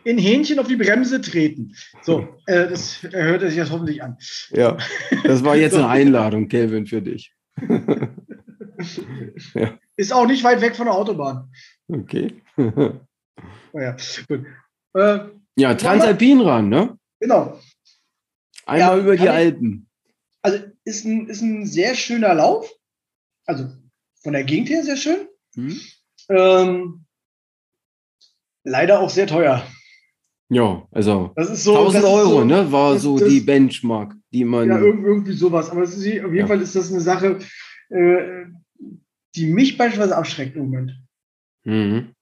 in 0.05 0.17
Hähnchen 0.17 0.59
auf 0.59 0.67
die 0.67 0.77
Bremse 0.77 1.19
treten. 1.19 1.75
So, 2.01 2.27
äh, 2.45 2.69
das 2.69 3.03
hört 3.03 3.41
sich 3.41 3.55
jetzt 3.55 3.71
hoffentlich 3.71 4.01
an. 4.01 4.17
Ja, 4.51 4.77
das 5.23 5.43
war 5.43 5.55
jetzt 5.55 5.75
eine 5.75 5.87
Einladung, 5.87 6.47
Kelvin, 6.47 6.85
für 6.87 7.01
dich. 7.01 7.33
ja. 9.53 9.77
Ist 9.97 10.13
auch 10.13 10.27
nicht 10.27 10.43
weit 10.43 10.61
weg 10.61 10.75
von 10.75 10.85
der 10.85 10.95
Autobahn. 10.95 11.49
Okay. 11.87 12.41
oh 12.57 13.79
ja, 13.79 13.95
gut. 14.27 14.45
Äh, 14.93 15.19
ja, 15.57 15.73
Transalpinrad, 15.73 16.65
ne? 16.65 16.97
Genau. 17.19 17.59
Einmal 18.65 18.97
ja, 18.97 19.03
über 19.03 19.15
die 19.15 19.29
Alpen. 19.29 19.87
Also 20.41 20.59
ist 20.83 21.05
ein, 21.05 21.27
ist 21.27 21.41
ein 21.41 21.65
sehr 21.65 21.95
schöner 21.95 22.33
Lauf. 22.33 22.71
Also 23.45 23.69
von 24.21 24.33
der 24.33 24.43
Gegend 24.43 24.69
her 24.69 24.83
sehr 24.83 24.97
schön. 24.97 25.27
Hm. 25.55 25.79
Ähm, 26.29 27.05
leider 28.63 28.99
auch 28.99 29.09
sehr 29.09 29.27
teuer. 29.27 29.65
Ja, 30.49 30.87
also 30.91 31.31
das 31.35 31.49
ist 31.49 31.63
so, 31.63 31.75
1000 31.75 32.03
Euro, 32.03 32.29
so, 32.29 32.45
ne, 32.45 32.71
war 32.71 32.93
das, 32.93 33.01
so 33.01 33.17
das, 33.17 33.29
die 33.29 33.39
Benchmark, 33.39 34.15
die 34.31 34.45
man. 34.45 34.69
Ja, 34.69 34.79
irgendwie 34.79 35.33
sowas. 35.33 35.71
Aber 35.71 35.83
ist, 35.83 35.97
auf 35.97 36.03
jeden 36.03 36.35
ja. 36.35 36.47
Fall 36.47 36.61
ist 36.61 36.75
das 36.75 36.91
eine 36.91 37.01
Sache, 37.01 37.39
äh, 37.89 38.45
die 39.35 39.47
mich 39.47 39.77
beispielsweise 39.77 40.15
abschreckt 40.15 40.55
im 40.55 40.69
Moment. 40.69 40.91
Mhm. 41.63 42.14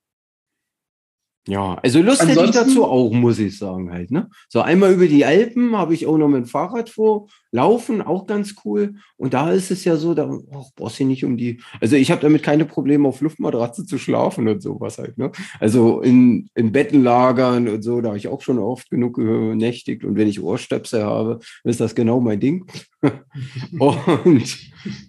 Ja, 1.45 1.77
also 1.83 2.01
Lust 2.01 2.21
Ansonsten, 2.21 2.45
hätte 2.45 2.57
ich 2.57 2.65
dazu 2.67 2.85
auch, 2.85 3.11
muss 3.11 3.37
ich 3.37 3.57
sagen 3.57 3.91
halt. 3.91 4.11
Ne? 4.11 4.29
So 4.47 4.61
einmal 4.61 4.93
über 4.93 5.07
die 5.07 5.25
Alpen 5.25 5.75
habe 5.75 5.93
ich 5.93 6.07
auch 6.07 6.17
noch 6.17 6.29
mit 6.29 6.45
dem 6.45 6.45
Fahrrad 6.45 6.89
vor, 6.89 7.27
laufen, 7.51 8.01
auch 8.01 8.27
ganz 8.27 8.55
cool. 8.63 8.95
Und 9.17 9.33
da 9.33 9.51
ist 9.51 9.69
es 9.69 9.83
ja 9.83 9.97
so, 9.97 10.13
da 10.13 10.29
oh, 10.29 10.65
brauchst 10.77 11.01
du 11.01 11.05
nicht 11.05 11.25
um 11.25 11.35
die. 11.35 11.59
Also 11.81 11.97
ich 11.97 12.11
habe 12.11 12.21
damit 12.21 12.43
keine 12.43 12.63
Probleme, 12.63 13.09
auf 13.09 13.19
Luftmatratze 13.19 13.85
zu 13.85 13.97
schlafen 13.97 14.47
und 14.47 14.61
sowas 14.61 14.97
halt. 14.97 15.17
Ne? 15.17 15.33
Also 15.59 15.99
in, 15.99 16.49
in 16.55 16.71
Bettenlagern 16.71 17.67
und 17.67 17.81
so, 17.81 17.99
da 17.99 18.09
habe 18.09 18.17
ich 18.17 18.29
auch 18.29 18.41
schon 18.41 18.57
oft 18.57 18.89
genug 18.89 19.15
genächtigt. 19.15 20.05
Und 20.05 20.15
wenn 20.15 20.29
ich 20.29 20.41
Ohrstöpsel 20.41 21.03
habe, 21.03 21.39
ist 21.65 21.81
das 21.81 21.93
genau 21.93 22.21
mein 22.21 22.39
Ding. 22.39 22.67
und 23.79 24.57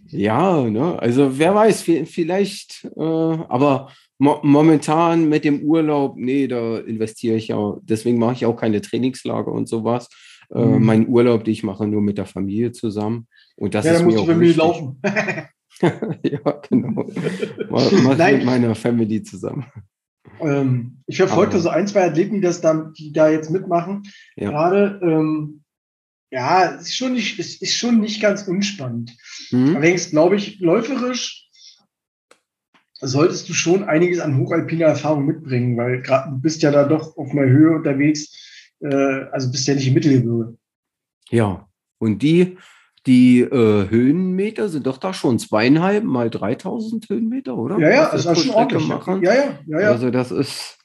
ja, 0.09 0.63
ne? 0.63 0.99
also 0.99 1.39
wer 1.39 1.55
weiß, 1.55 1.83
vielleicht, 1.83 2.89
äh, 2.97 3.01
aber 3.01 3.91
mo 4.19 4.41
momentan 4.43 5.29
mit 5.29 5.45
dem 5.45 5.63
Urlaub, 5.63 6.17
nee, 6.17 6.47
da 6.47 6.79
investiere 6.79 7.37
ich 7.37 7.49
ja, 7.49 7.77
deswegen 7.83 8.19
mache 8.19 8.35
ich 8.35 8.47
auch 8.47 8.57
keine 8.57 8.81
Trainingslager 8.81 9.53
und 9.53 9.69
sowas. 9.69 10.09
Äh, 10.51 10.65
mhm. 10.65 10.75
Äh, 10.75 10.79
mein 10.79 11.09
Urlaub, 11.09 11.45
den 11.45 11.53
ich 11.53 11.63
mache, 11.63 11.87
nur 11.87 12.03
mit 12.03 12.19
der 12.19 12.27
Familie 12.27 12.73
zusammen. 12.73 13.27
Und 13.57 13.75
das 13.75 13.85
ja, 13.85 13.93
ist 13.93 13.99
dann 13.99 14.07
musst 14.07 14.19
du 14.19 14.27
bei 14.27 14.35
mir 14.35 14.55
laufen. 14.55 15.01
ja, 15.81 16.61
genau. 16.69 17.11
Mach 17.71 18.17
Nein. 18.17 18.37
mit 18.39 18.47
meiner 18.47 18.75
Family 18.75 19.23
zusammen. 19.23 19.67
Ähm, 20.41 21.03
ich 21.07 21.17
verfolge 21.17 21.59
so 21.59 21.69
ein, 21.69 21.87
zwei 21.87 22.07
Athleten, 22.07 22.35
die, 22.35 22.41
das 22.41 22.61
da, 22.61 22.93
die 22.97 23.13
da 23.13 23.29
jetzt 23.29 23.51
mitmachen. 23.51 24.03
Ja. 24.37 24.51
Gerade, 24.51 25.01
ähm, 25.03 25.63
ja, 26.31 26.75
es 26.75 26.89
ist 26.89 26.97
schon 26.97 27.13
nicht, 27.13 27.39
es 27.39 27.61
ist 27.61 27.77
schon 27.77 28.01
nicht 28.01 28.21
ganz 28.21 28.47
unspannend. 28.49 29.13
Mhm. 29.51 29.77
Allerdings 29.77 30.11
glaube 30.11 30.37
ich, 30.37 30.61
läuferisch 30.61 31.44
solltest 33.07 33.49
du 33.49 33.53
schon 33.53 33.85
einiges 33.85 34.21
an 34.21 34.39
hochalpiner 34.39 34.87
Erfahrung 34.87 35.27
mitbringen, 35.27 35.77
weil 35.77 36.03
gerade 36.03 36.31
du 36.31 36.41
bist 36.41 36.63
ja 36.63 36.71
da 36.71 36.85
doch 36.85 37.17
auf 37.17 37.31
einer 37.31 37.47
Höhe 37.47 37.75
unterwegs, 37.77 38.75
äh, 38.81 38.95
also 39.33 39.51
bist 39.51 39.67
ja 39.67 39.75
nicht 39.75 39.89
im 39.89 39.95
Mittelgebirge. 39.95 40.57
Ja, 41.31 41.69
und 41.99 42.23
die, 42.23 42.59
die 43.07 43.41
äh, 43.41 43.89
Höhenmeter 43.89 44.69
sind 44.69 44.87
doch 44.87 44.99
da 44.99 45.13
schon 45.13 45.39
zweieinhalb 45.39 46.05
mal 46.05 46.31
3000 46.31 47.09
Höhenmeter, 47.09 47.57
oder? 47.57 47.79
Ja, 47.79 47.91
ja, 47.91 48.11
das 48.11 48.27
ist 48.27 48.45
schon 48.45 48.55
ordentlich. 48.55 48.89
Machen. 48.89 49.23
Ja, 49.23 49.35
ja, 49.35 49.59
ja, 49.67 49.81
ja. 49.81 49.91
Also 49.91 50.11
das 50.11 50.31
ist, 50.31 50.79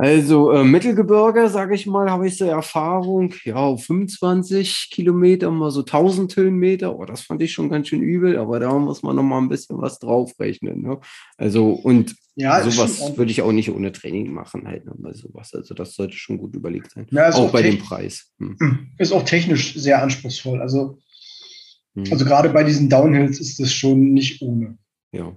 also 0.00 0.50
äh, 0.52 0.64
Mittelgebirge, 0.64 1.50
sage 1.50 1.74
ich 1.74 1.86
mal, 1.86 2.10
habe 2.10 2.26
ich 2.26 2.38
so 2.38 2.46
Erfahrung, 2.46 3.34
ja, 3.44 3.56
auf 3.56 3.84
25 3.84 4.88
Kilometer 4.90 5.50
mal 5.50 5.70
so 5.70 5.80
1000 5.80 6.34
Höhenmeter. 6.36 6.98
Oh, 6.98 7.04
das 7.04 7.20
fand 7.20 7.42
ich 7.42 7.52
schon 7.52 7.68
ganz 7.68 7.88
schön 7.88 8.00
übel, 8.00 8.38
aber 8.38 8.60
da 8.60 8.78
muss 8.78 9.02
man 9.02 9.14
noch 9.14 9.22
mal 9.22 9.36
ein 9.36 9.50
bisschen 9.50 9.78
was 9.78 9.98
draufrechnen. 9.98 10.80
Ne? 10.80 10.98
Also 11.36 11.72
und 11.72 12.14
ja, 12.34 12.62
sowas 12.62 13.14
würde 13.18 13.30
ich 13.30 13.42
auch 13.42 13.52
nicht 13.52 13.70
ohne 13.70 13.92
Training 13.92 14.32
machen, 14.32 14.66
halt 14.66 14.86
ne, 14.86 14.94
bei 14.96 15.12
sowas. 15.12 15.52
Also 15.52 15.74
das 15.74 15.94
sollte 15.94 16.16
schon 16.16 16.38
gut 16.38 16.54
überlegt 16.54 16.92
sein. 16.92 17.06
Ja, 17.10 17.28
auch, 17.28 17.48
auch 17.48 17.52
bei 17.52 17.60
dem 17.60 17.76
Preis. 17.76 18.32
Hm. 18.38 18.94
Ist 18.98 19.12
auch 19.12 19.26
technisch 19.26 19.74
sehr 19.74 20.02
anspruchsvoll. 20.02 20.62
Also, 20.62 20.96
hm. 21.94 22.04
also 22.10 22.24
gerade 22.24 22.48
bei 22.48 22.64
diesen 22.64 22.88
Downhills 22.88 23.38
ist 23.38 23.60
das 23.60 23.70
schon 23.70 24.14
nicht 24.14 24.40
ohne. 24.40 24.78
Ja. 25.12 25.36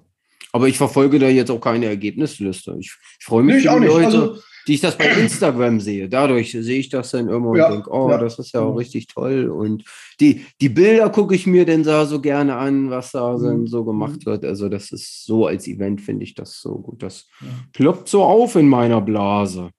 Aber 0.54 0.70
ich 0.70 0.78
verfolge 0.78 1.20
da 1.20 1.28
jetzt 1.28 1.52
auch 1.52 1.60
keine 1.60 1.88
Ergebnisliste. 1.88 2.78
Ich, 2.80 2.96
ich 3.20 3.26
freue 3.26 3.44
mich 3.44 3.56
nee, 3.56 3.62
ich 3.62 3.70
auch 3.70 3.80
nicht. 3.80 3.90
Leute. 3.90 4.06
Also, 4.06 4.40
die 4.68 4.76
ich 4.76 4.82
das 4.82 4.98
bei 4.98 5.08
Instagram 5.08 5.80
sehe. 5.80 6.10
Dadurch 6.10 6.52
sehe 6.52 6.80
ich 6.80 6.90
das 6.90 7.12
dann 7.12 7.28
immer 7.28 7.56
ja, 7.56 7.68
und 7.68 7.74
denke, 7.74 7.92
oh, 7.92 8.10
ja. 8.10 8.18
das 8.18 8.40
ist 8.40 8.54
ja 8.54 8.62
auch 8.62 8.76
richtig 8.76 9.08
toll. 9.08 9.50
Und 9.50 9.84
die, 10.20 10.46
die 10.62 10.70
Bilder 10.70 11.10
gucke 11.10 11.36
ich 11.36 11.48
mir 11.48 11.66
dann 11.66 11.84
so 11.84 12.22
gerne 12.22 12.56
an, 12.56 12.90
was 12.90 13.12
da 13.12 13.38
mhm. 13.38 13.68
so 13.68 13.84
gemacht 13.84 14.26
wird. 14.26 14.46
Also 14.46 14.70
das 14.70 14.92
ist 14.92 15.26
so 15.26 15.48
als 15.48 15.68
Event, 15.68 16.02
finde 16.02 16.24
ich 16.24 16.34
das 16.34 16.62
so 16.62 16.78
gut. 16.80 17.04
Das 17.04 17.28
ja. 17.42 17.48
ploppt 17.74 18.08
so 18.08 18.24
auf 18.24 18.56
in 18.56 18.68
meiner 18.68 19.02
Blase. 19.02 19.70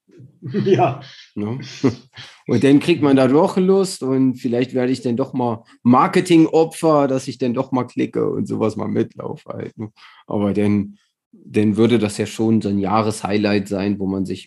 Ja. 0.64 1.00
Ne? 1.34 1.58
Und 2.46 2.64
dann 2.64 2.80
kriegt 2.80 3.02
man 3.02 3.16
da 3.16 3.28
doch 3.28 3.56
Lust 3.56 4.02
und 4.02 4.34
vielleicht 4.34 4.74
werde 4.74 4.92
ich 4.92 5.00
dann 5.00 5.16
doch 5.16 5.32
mal 5.32 5.64
Marketingopfer, 5.82 7.08
dass 7.08 7.26
ich 7.26 7.38
dann 7.38 7.54
doch 7.54 7.72
mal 7.72 7.84
klicke 7.84 8.28
und 8.28 8.46
sowas 8.46 8.76
mal 8.76 8.88
mitlaufe. 8.88 9.48
Halt. 9.48 9.78
Ne? 9.78 9.90
Aber 10.26 10.52
dann, 10.52 10.98
dann 11.32 11.78
würde 11.78 11.98
das 11.98 12.18
ja 12.18 12.26
schon 12.26 12.60
so 12.60 12.68
ein 12.68 12.78
Jahreshighlight 12.78 13.68
sein, 13.68 13.98
wo 13.98 14.06
man 14.06 14.26
sich 14.26 14.46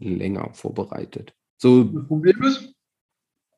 länger 0.00 0.50
vorbereitet. 0.52 1.34
So, 1.56 1.84
das 1.84 2.06
Problem 2.06 2.42
ist, 2.42 2.74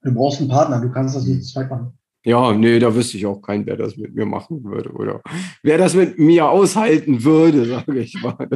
du 0.02 0.14
brauchst 0.14 0.40
einen 0.40 0.48
Partner, 0.48 0.80
du 0.80 0.90
kannst 0.90 1.16
das 1.16 1.26
nicht 1.26 1.44
zu 1.44 1.52
zweit 1.52 1.70
machen. 1.70 1.92
Ja, 2.22 2.52
nee, 2.52 2.78
da 2.78 2.94
wüsste 2.94 3.16
ich 3.16 3.24
auch 3.24 3.40
keinen, 3.40 3.64
wer 3.64 3.76
das 3.76 3.96
mit 3.96 4.14
mir 4.14 4.26
machen 4.26 4.62
würde 4.62 4.90
oder 4.92 5.22
wer 5.62 5.78
das 5.78 5.94
mit 5.94 6.18
mir 6.18 6.50
aushalten 6.50 7.24
würde, 7.24 7.64
sage 7.68 8.00
ich 8.00 8.14
mal. 8.22 8.48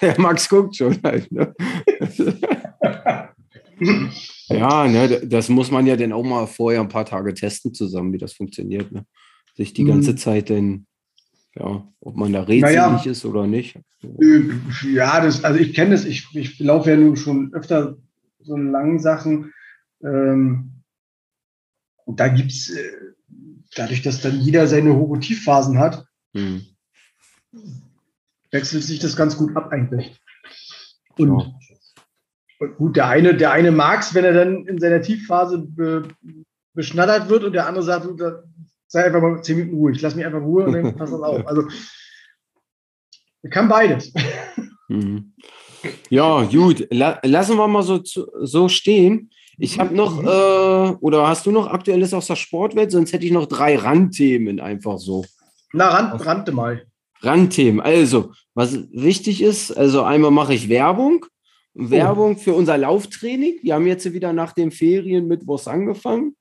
Der 0.00 0.18
Max 0.18 0.48
guckt 0.48 0.76
schon 0.76 0.98
halt. 1.02 1.30
Ne? 1.30 1.54
ja, 4.48 4.88
ne, 4.88 5.26
das 5.26 5.50
muss 5.50 5.70
man 5.70 5.86
ja 5.86 5.96
dann 5.96 6.12
auch 6.12 6.24
mal 6.24 6.46
vorher 6.46 6.80
ein 6.80 6.88
paar 6.88 7.04
Tage 7.04 7.34
testen 7.34 7.74
zusammen, 7.74 8.12
wie 8.14 8.18
das 8.18 8.32
funktioniert. 8.32 8.90
Ne? 8.90 9.04
Sich 9.54 9.74
die 9.74 9.84
ganze 9.84 10.12
mhm. 10.12 10.16
Zeit 10.16 10.48
dann, 10.48 10.86
ja, 11.54 11.86
ob 12.00 12.16
man 12.16 12.32
da 12.32 12.40
rätselig 12.40 12.62
naja, 12.62 13.02
ist 13.04 13.24
oder 13.24 13.46
nicht. 13.46 13.78
Ja, 14.84 15.20
das, 15.20 15.44
also 15.44 15.58
ich 15.58 15.74
kenne 15.74 15.90
das, 15.90 16.04
ich, 16.04 16.28
ich 16.34 16.58
laufe 16.58 16.90
ja 16.90 16.96
nun 16.96 17.16
schon 17.16 17.52
öfter 17.52 17.96
so 18.40 18.56
langen 18.56 19.00
Sachen. 19.00 19.52
Ähm, 20.02 20.82
und 22.04 22.20
da 22.20 22.28
gibt 22.28 22.52
es, 22.52 22.70
äh, 22.70 22.90
dadurch, 23.74 24.02
dass 24.02 24.22
dann 24.22 24.40
jeder 24.40 24.66
seine 24.66 24.94
Hoch- 24.94 25.10
und 25.10 25.22
Tiefphasen 25.22 25.78
hat, 25.78 26.06
mhm. 26.32 26.62
wechselt 28.50 28.84
sich 28.84 28.98
das 28.98 29.16
ganz 29.16 29.36
gut 29.36 29.56
ab 29.56 29.72
eigentlich. 29.72 30.20
Und, 31.16 31.40
ja. 31.40 31.52
und 32.60 32.76
gut, 32.76 32.96
der 32.96 33.08
eine, 33.08 33.36
der 33.36 33.50
eine 33.50 33.72
mag 33.72 34.00
es, 34.00 34.14
wenn 34.14 34.24
er 34.24 34.32
dann 34.32 34.66
in 34.66 34.78
seiner 34.78 35.02
Tiefphase 35.02 35.58
be, 35.58 36.08
beschnattert 36.74 37.28
wird 37.28 37.44
und 37.44 37.52
der 37.52 37.66
andere 37.66 37.84
sagt, 37.84 38.06
sei 38.88 39.04
einfach 39.04 39.20
mal 39.20 39.42
zehn 39.42 39.58
Minuten 39.58 39.76
ruhig, 39.76 40.00
lass 40.00 40.14
mich 40.14 40.26
einfach 40.26 40.40
Ruhe 40.40 40.64
und 40.64 40.72
dann 40.72 40.94
passt 40.96 41.12
das 41.12 41.20
auf. 41.20 41.46
Also 41.46 41.62
kann 43.50 43.68
beides. 43.68 44.12
Mhm. 44.90 45.34
Ja, 46.08 46.44
gut. 46.44 46.86
La 46.90 47.20
lassen 47.22 47.58
wir 47.58 47.68
mal 47.68 47.82
so, 47.82 48.00
so 48.02 48.70
stehen. 48.70 49.30
Ich 49.58 49.78
habe 49.78 49.94
noch, 49.94 50.22
mhm. 50.22 50.26
äh, 50.26 50.96
oder 51.00 51.28
hast 51.28 51.44
du 51.44 51.50
noch 51.50 51.66
Aktuelles 51.66 52.14
aus 52.14 52.26
der 52.26 52.36
Sportwelt? 52.36 52.90
Sonst 52.90 53.12
hätte 53.12 53.26
ich 53.26 53.32
noch 53.32 53.44
drei 53.44 53.76
Randthemen 53.76 54.60
einfach 54.60 54.98
so. 54.98 55.26
Na, 55.74 55.88
Rand, 55.88 56.24
Rande 56.24 56.52
mal. 56.52 56.86
Randthemen. 57.20 57.80
Also, 57.80 58.32
was 58.54 58.78
wichtig 58.92 59.42
ist, 59.42 59.70
also 59.70 60.04
einmal 60.04 60.30
mache 60.30 60.54
ich 60.54 60.70
Werbung. 60.70 61.26
Werbung 61.74 62.36
oh. 62.36 62.38
für 62.38 62.54
unser 62.54 62.78
Lauftraining. 62.78 63.58
Wir 63.62 63.74
haben 63.74 63.86
jetzt 63.86 64.10
wieder 64.12 64.32
nach 64.32 64.52
den 64.52 64.70
Ferien 64.70 65.28
Mittwochs 65.28 65.68
angefangen. 65.68 66.34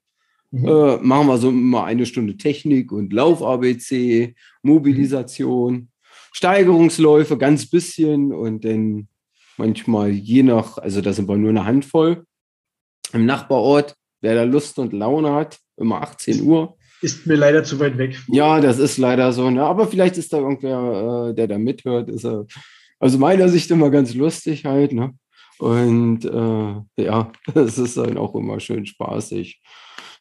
Mhm. 0.52 0.68
Äh, 0.68 0.98
machen 0.98 1.28
wir 1.28 1.38
so 1.38 1.52
mal 1.52 1.86
eine 1.86 2.06
Stunde 2.06 2.38
Technik 2.38 2.92
und 2.92 3.12
Lauf-ABC, 3.12 4.36
Mobilisation, 4.62 5.74
mhm. 5.74 5.88
Steigerungsläufe, 6.34 7.38
ganz 7.38 7.70
bisschen 7.70 8.34
und 8.34 8.64
dann 8.64 9.08
manchmal 9.58 10.12
je 10.12 10.44
nach, 10.44 10.78
also 10.78 11.02
da 11.02 11.14
sind 11.14 11.28
wir 11.28 11.38
nur 11.38 11.50
eine 11.50 11.66
Handvoll 11.66 12.24
im 13.14 13.26
Nachbarort, 13.26 13.96
wer 14.22 14.36
da 14.36 14.44
Lust 14.44 14.80
und 14.80 14.94
Laune 14.94 15.34
hat, 15.34 15.60
immer 15.78 16.02
18 16.02 16.42
Uhr. 16.42 16.78
Ist 17.02 17.28
mir 17.28 17.36
leider 17.36 17.64
zu 17.64 17.80
weit 17.80 17.98
weg. 17.98 18.20
Ja, 18.28 18.60
das 18.60 18.80
ist 18.80 18.98
leider 18.98 19.32
so. 19.32 19.50
Ne? 19.50 19.64
Aber 19.64 19.88
vielleicht 19.88 20.18
ist 20.18 20.34
da 20.34 20.38
irgendwer, 20.38 21.30
äh, 21.30 21.36
der 21.36 21.48
da 21.48 21.60
mithört. 21.60 22.10
Ist 22.10 22.26
er, 22.26 22.46
also 23.00 23.20
meiner 23.20 23.50
Sicht 23.50 23.70
immer 23.70 23.92
ganz 23.92 24.16
lustig 24.16 24.66
halt. 24.66 24.94
Ne? 24.94 25.14
Und 25.60 26.26
äh, 26.26 27.04
ja, 27.04 27.32
das 27.54 27.78
ist 27.78 27.98
dann 27.98 28.18
auch 28.18 28.34
immer 28.36 28.60
schön 28.60 28.86
spaßig. 28.86 29.62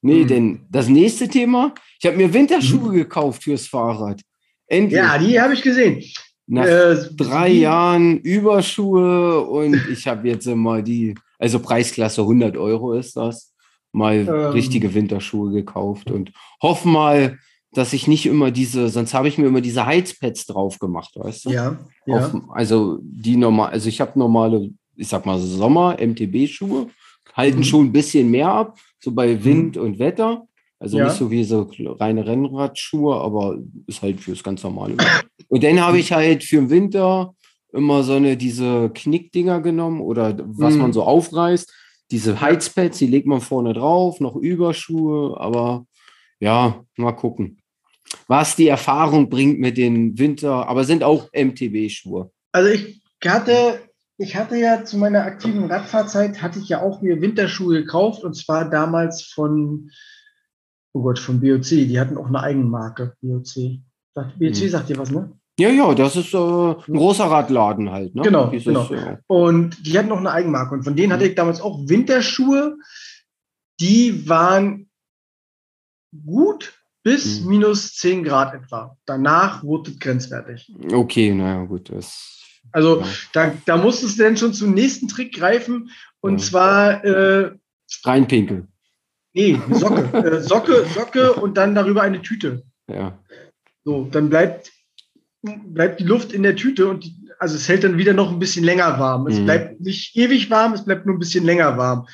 Nee, 0.02 0.22
mhm. 0.24 0.26
denn 0.26 0.66
das 0.70 0.88
nächste 0.88 1.28
Thema, 1.28 1.74
ich 2.00 2.06
habe 2.06 2.16
mir 2.16 2.32
Winterschuhe 2.32 2.90
mhm. 2.90 2.96
gekauft 2.96 3.44
fürs 3.44 3.66
Fahrrad. 3.66 4.20
Endlich. 4.66 4.98
Ja, 4.98 5.18
die 5.18 5.40
habe 5.40 5.54
ich 5.54 5.62
gesehen. 5.62 6.02
nach 6.46 6.66
äh, 6.66 6.96
drei 7.16 7.52
wie? 7.52 7.60
Jahren 7.60 8.18
Überschuhe 8.18 9.40
und 9.42 9.80
ich 9.90 10.06
habe 10.06 10.28
jetzt 10.28 10.46
mal 10.46 10.82
die, 10.82 11.14
also 11.38 11.60
Preisklasse 11.60 12.22
100 12.22 12.56
Euro 12.56 12.94
ist 12.94 13.16
das, 13.16 13.54
mal 13.92 14.16
ähm. 14.16 14.28
richtige 14.52 14.92
Winterschuhe 14.94 15.52
gekauft 15.52 16.10
und 16.10 16.32
hoffe 16.60 16.88
mal, 16.88 17.38
dass 17.72 17.92
ich 17.92 18.08
nicht 18.08 18.26
immer 18.26 18.50
diese, 18.50 18.88
sonst 18.88 19.12
habe 19.14 19.28
ich 19.28 19.38
mir 19.38 19.46
immer 19.46 19.60
diese 19.60 19.86
Heizpads 19.86 20.46
drauf 20.46 20.78
gemacht, 20.78 21.12
weißt 21.14 21.46
du? 21.46 21.50
Ja. 21.50 21.78
ja. 22.06 22.16
Auf, 22.16 22.34
also 22.50 22.98
die 23.02 23.36
normal, 23.36 23.70
also 23.70 23.88
ich 23.88 24.00
habe 24.00 24.18
normale, 24.18 24.70
ich 24.96 25.08
sag 25.08 25.26
mal 25.26 25.38
Sommer 25.38 25.96
MTB-Schuhe, 26.00 26.88
halten 27.36 27.58
mhm. 27.58 27.64
schon 27.64 27.86
ein 27.86 27.92
bisschen 27.92 28.30
mehr 28.30 28.48
ab, 28.48 28.78
so 28.98 29.12
bei 29.12 29.44
Wind 29.44 29.76
mhm. 29.76 29.82
und 29.82 29.98
Wetter. 29.98 30.46
Also 30.78 30.98
ja. 30.98 31.04
nicht 31.04 31.16
so 31.16 31.30
wie 31.30 31.44
so 31.44 31.70
reine 31.98 32.26
Rennradschuhe, 32.26 33.16
aber 33.16 33.58
ist 33.86 34.02
halt 34.02 34.20
fürs 34.20 34.42
ganz 34.42 34.62
normale. 34.62 34.96
Und 35.48 35.64
dann 35.64 35.80
habe 35.80 35.98
ich 35.98 36.12
halt 36.12 36.44
für 36.44 36.56
den 36.56 36.70
Winter 36.70 37.34
immer 37.72 38.02
so 38.02 38.14
eine 38.14 38.36
diese 38.36 38.90
Knickdinger 38.90 39.60
genommen 39.60 40.00
oder 40.00 40.36
was 40.44 40.74
mhm. 40.74 40.80
man 40.80 40.92
so 40.92 41.02
aufreißt. 41.02 41.72
Diese 42.10 42.40
Heizpads, 42.40 42.98
die 42.98 43.06
legt 43.06 43.26
man 43.26 43.40
vorne 43.40 43.72
drauf, 43.72 44.20
noch 44.20 44.36
Überschuhe, 44.36 45.38
aber 45.40 45.86
ja, 46.40 46.84
mal 46.96 47.12
gucken. 47.12 47.58
Was 48.28 48.54
die 48.54 48.68
Erfahrung 48.68 49.28
bringt 49.28 49.58
mit 49.58 49.76
den 49.76 50.18
Winter, 50.18 50.68
aber 50.68 50.84
sind 50.84 51.02
auch 51.02 51.28
MTB-Schuhe. 51.32 52.30
Also 52.52 52.70
ich 52.70 53.02
hatte, 53.24 53.80
ich 54.18 54.36
hatte 54.36 54.56
ja 54.56 54.84
zu 54.84 54.96
meiner 54.98 55.22
aktiven 55.24 55.70
Radfahrzeit 55.70 56.42
hatte 56.42 56.58
ich 56.58 56.68
ja 56.68 56.82
auch 56.82 57.02
mir 57.02 57.20
Winterschuhe 57.20 57.82
gekauft 57.82 58.24
und 58.24 58.34
zwar 58.34 58.68
damals 58.70 59.22
von 59.22 59.90
oh 60.96 61.02
Gott, 61.02 61.18
von 61.18 61.40
BOC, 61.40 61.68
die 61.68 62.00
hatten 62.00 62.16
auch 62.16 62.26
eine 62.26 62.42
Eigenmarke, 62.42 63.14
BOC. 63.20 63.80
BOC 64.14 64.56
hm. 64.56 64.68
sagt 64.70 64.88
dir 64.88 64.96
was, 64.96 65.10
ne? 65.10 65.30
Ja, 65.58 65.68
ja, 65.68 65.94
das 65.94 66.16
ist 66.16 66.32
äh, 66.34 66.38
ein 66.38 66.96
großer 66.96 67.24
Radladen 67.24 67.90
halt. 67.90 68.14
Ne? 68.14 68.22
Genau, 68.22 68.46
Dieses, 68.48 68.66
genau. 68.66 68.92
Ja. 68.92 69.18
Und 69.26 69.86
die 69.86 69.98
hatten 69.98 70.08
noch 70.08 70.18
eine 70.18 70.30
Eigenmarke. 70.30 70.74
Und 70.74 70.84
von 70.84 70.96
denen 70.96 71.12
hatte 71.12 71.24
hm. 71.24 71.30
ich 71.30 71.34
damals 71.34 71.60
auch 71.60 71.86
Winterschuhe. 71.86 72.76
Die 73.78 74.26
waren 74.28 74.88
gut 76.24 76.74
bis 77.02 77.40
hm. 77.40 77.48
minus 77.48 77.94
10 77.94 78.24
Grad 78.24 78.54
etwa. 78.54 78.96
Danach 79.04 79.62
wurde 79.62 79.90
es 79.90 79.98
grenzwertig. 79.98 80.72
Okay, 80.92 81.34
naja, 81.34 81.64
gut. 81.64 81.90
Das, 81.90 82.45
also 82.72 83.00
ja. 83.00 83.06
da, 83.32 83.54
da 83.64 83.76
musstest 83.76 84.18
du 84.18 84.24
dann 84.24 84.36
schon 84.36 84.54
zum 84.54 84.74
nächsten 84.74 85.08
Trick 85.08 85.34
greifen. 85.34 85.90
Und 86.20 86.40
ja. 86.40 86.46
zwar 86.46 87.04
äh, 87.04 87.50
reinpinkeln. 88.04 88.68
Nee, 89.32 89.60
Socke. 89.70 90.02
äh, 90.18 90.40
Socke, 90.40 90.86
Socke 90.94 91.34
und 91.34 91.56
dann 91.56 91.74
darüber 91.74 92.02
eine 92.02 92.22
Tüte. 92.22 92.64
Ja. 92.90 93.18
So, 93.84 94.08
dann 94.10 94.30
bleibt, 94.30 94.72
bleibt 95.42 96.00
die 96.00 96.04
Luft 96.04 96.32
in 96.32 96.42
der 96.42 96.56
Tüte 96.56 96.88
und 96.88 97.04
die, 97.04 97.14
also 97.38 97.54
es 97.54 97.68
hält 97.68 97.84
dann 97.84 97.98
wieder 97.98 98.14
noch 98.14 98.32
ein 98.32 98.38
bisschen 98.38 98.64
länger 98.64 98.98
warm. 98.98 99.26
Es 99.26 99.38
mhm. 99.38 99.44
bleibt 99.44 99.80
nicht 99.80 100.16
ewig 100.16 100.50
warm, 100.50 100.72
es 100.72 100.84
bleibt 100.84 101.06
nur 101.06 101.14
ein 101.14 101.18
bisschen 101.18 101.44
länger 101.44 101.76
warm. 101.76 102.06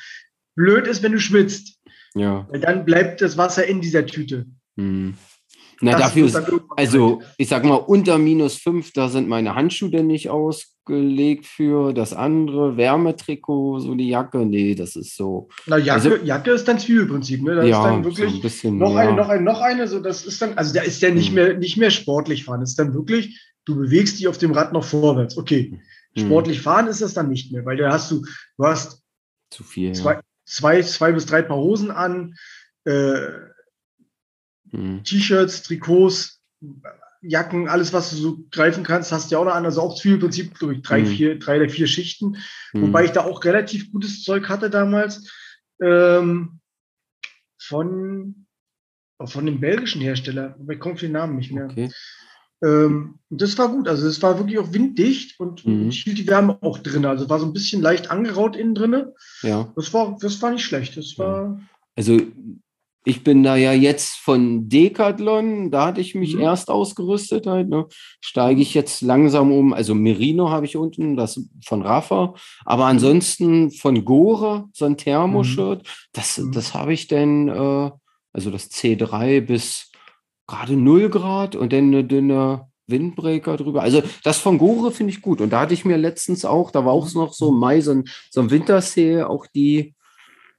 Blöd 0.55 0.85
ist, 0.85 1.01
wenn 1.01 1.13
du 1.13 1.19
schwitzt. 1.19 1.79
Ja. 2.13 2.45
Weil 2.49 2.59
dann 2.59 2.85
bleibt 2.85 3.21
das 3.21 3.37
Wasser 3.37 3.65
in 3.65 3.81
dieser 3.81 4.05
Tüte. 4.05 4.45
Mhm. 4.75 5.15
Na, 5.81 5.91
das 5.91 6.01
dafür 6.01 6.25
ist, 6.27 6.41
also 6.75 7.21
ich 7.37 7.47
sag 7.47 7.63
mal, 7.65 7.75
unter 7.75 8.17
minus 8.17 8.55
fünf, 8.55 8.91
da 8.93 9.09
sind 9.09 9.27
meine 9.27 9.55
Handschuhe 9.55 10.03
nicht 10.03 10.29
ausgelegt 10.29 11.45
für. 11.45 11.93
Das 11.93 12.13
andere, 12.13 12.77
Wärmetrikot, 12.77 13.79
so 13.79 13.95
die 13.95 14.09
Jacke, 14.09 14.45
nee, 14.45 14.75
das 14.75 14.95
ist 14.95 15.15
so. 15.15 15.49
Na, 15.65 15.77
Jacke, 15.77 16.13
also, 16.13 16.23
Jacke 16.23 16.51
ist 16.51 16.67
dann 16.67 16.79
Zwiebelprinzip, 16.79 17.43
ne? 17.43 17.55
Das 17.55 17.67
ja, 17.67 17.79
ist 17.79 17.85
dann 17.85 18.03
wirklich 18.03 18.29
so 18.29 18.35
ein 18.35 18.41
bisschen, 18.41 18.77
noch 18.77 18.93
ja. 18.93 18.99
eine, 18.99 19.13
noch 19.13 19.29
eine, 19.29 19.43
noch 19.43 19.61
eine, 19.61 19.87
so 19.87 19.99
das 19.99 20.25
ist 20.25 20.41
dann, 20.41 20.53
also 20.53 20.73
da 20.73 20.81
ist 20.81 21.01
ja 21.01 21.11
nicht 21.11 21.29
mhm. 21.29 21.35
mehr, 21.35 21.57
nicht 21.57 21.77
mehr 21.77 21.91
sportlich 21.91 22.45
fahren. 22.45 22.61
Das 22.61 22.71
ist 22.71 22.79
dann 22.79 22.93
wirklich, 22.93 23.41
du 23.65 23.75
bewegst 23.75 24.19
dich 24.19 24.27
auf 24.27 24.37
dem 24.37 24.51
Rad 24.51 24.73
noch 24.73 24.83
vorwärts. 24.83 25.37
Okay. 25.37 25.79
Mhm. 26.15 26.21
Sportlich 26.21 26.61
fahren 26.61 26.87
ist 26.87 27.01
das 27.01 27.13
dann 27.13 27.29
nicht 27.29 27.51
mehr, 27.51 27.65
weil 27.65 27.77
da 27.77 27.91
hast 27.91 28.11
du, 28.11 28.23
du 28.57 28.65
hast 28.65 29.01
zu 29.49 29.63
viel. 29.63 29.93
Zwei, 29.93 30.13
ja. 30.13 30.21
zwei, 30.45 30.81
zwei 30.81 31.11
bis 31.11 31.25
drei 31.25 31.41
Paar 31.41 31.57
Hosen 31.57 31.91
an, 31.91 32.35
äh, 32.85 33.17
Mhm. 34.73 35.03
T-Shirts, 35.03 35.63
Trikots, 35.63 36.41
Jacken, 37.21 37.69
alles, 37.69 37.93
was 37.93 38.09
du 38.09 38.17
so 38.17 38.39
greifen 38.51 38.83
kannst, 38.83 39.11
hast 39.11 39.31
du 39.31 39.35
ja 39.35 39.39
auch 39.39 39.45
noch 39.45 39.55
an. 39.55 39.65
Also 39.65 39.81
auch 39.81 39.99
viel 40.01 40.17
Prinzip, 40.17 40.59
glaube 40.59 40.75
ich, 40.75 40.81
drei, 40.81 41.01
mhm. 41.01 41.05
vier, 41.05 41.39
drei 41.39 41.57
oder 41.57 41.69
vier 41.69 41.87
Schichten. 41.87 42.37
Mhm. 42.73 42.81
Wobei 42.81 43.05
ich 43.05 43.11
da 43.11 43.23
auch 43.23 43.43
relativ 43.45 43.91
gutes 43.91 44.23
Zeug 44.23 44.49
hatte 44.49 44.69
damals. 44.69 45.31
Ähm, 45.81 46.59
von, 47.59 48.45
von 49.23 49.45
dem 49.45 49.59
belgischen 49.61 50.01
Hersteller. 50.01 50.55
Aber 50.59 50.73
ich 50.73 50.79
komme 50.79 50.95
auf 50.95 50.99
den 50.99 51.13
Namen 51.13 51.37
nicht 51.37 51.51
mehr. 51.51 51.65
Okay. 51.65 51.89
Ähm, 52.63 53.19
das 53.29 53.57
war 53.57 53.69
gut. 53.69 53.87
Also 53.87 54.07
es 54.07 54.21
war 54.21 54.37
wirklich 54.37 54.59
auch 54.59 54.73
winddicht 54.73 55.39
und 55.39 55.65
mhm. 55.65 55.91
hielt 55.91 56.17
die 56.17 56.27
Wärme 56.27 56.57
auch 56.61 56.79
drin. 56.79 57.05
Also 57.05 57.29
war 57.29 57.39
so 57.39 57.45
ein 57.45 57.53
bisschen 57.53 57.81
leicht 57.81 58.11
angeraut 58.11 58.55
innen 58.55 58.75
drin. 58.75 59.05
Ja. 59.41 59.71
Das 59.75 59.93
war, 59.93 60.17
das 60.19 60.41
war 60.41 60.51
nicht 60.51 60.65
schlecht. 60.65 60.97
Das 60.97 61.17
war. 61.17 61.61
Also 61.95 62.19
ich 63.05 63.23
bin 63.23 63.43
da 63.43 63.55
ja 63.55 63.73
jetzt 63.73 64.15
von 64.15 64.69
Decathlon, 64.69 65.71
da 65.71 65.87
hatte 65.87 66.01
ich 66.01 66.15
mich 66.15 66.35
mhm. 66.35 66.41
erst 66.41 66.69
ausgerüstet 66.69 67.47
halt, 67.47 67.69
ne? 67.69 67.87
steige 68.21 68.61
ich 68.61 68.73
jetzt 68.73 69.01
langsam 69.01 69.51
um, 69.51 69.73
also 69.73 69.93
Merino 69.93 70.49
habe 70.49 70.65
ich 70.65 70.77
unten, 70.77 71.17
das 71.17 71.41
von 71.65 71.81
Rafa, 71.81 72.33
aber 72.63 72.85
ansonsten 72.85 73.71
von 73.71 74.05
Gore, 74.05 74.65
so 74.73 74.85
ein 74.85 74.97
Thermoshirt, 74.97 75.83
mhm. 75.83 75.87
das, 76.13 76.37
mhm. 76.37 76.51
das 76.53 76.73
habe 76.73 76.93
ich 76.93 77.07
denn, 77.07 77.49
äh, 77.49 77.91
also 78.31 78.49
das 78.49 78.71
C3 78.71 79.41
bis 79.41 79.91
gerade 80.47 80.77
0 80.77 81.09
Grad 81.09 81.55
und 81.55 81.73
dann 81.73 81.87
eine 81.87 82.03
dünne 82.03 82.67
Windbreaker 82.87 83.57
drüber. 83.57 83.81
Also 83.81 84.03
das 84.23 84.39
von 84.39 84.57
Gore 84.57 84.91
finde 84.91 85.11
ich 85.11 85.21
gut 85.21 85.41
und 85.41 85.51
da 85.51 85.61
hatte 85.61 85.73
ich 85.73 85.85
mir 85.85 85.97
letztens 85.97 86.45
auch, 86.45 86.71
da 86.71 86.85
war 86.85 86.93
auch 86.93 87.07
mhm. 87.07 87.21
noch 87.21 87.33
so 87.33 87.49
im 87.49 87.59
Mai 87.59 87.81
so 87.81 87.91
ein, 87.91 88.05
so 88.29 88.39
ein 88.39 88.49
Wintersale, 88.49 89.29
auch 89.29 89.45
die 89.47 89.93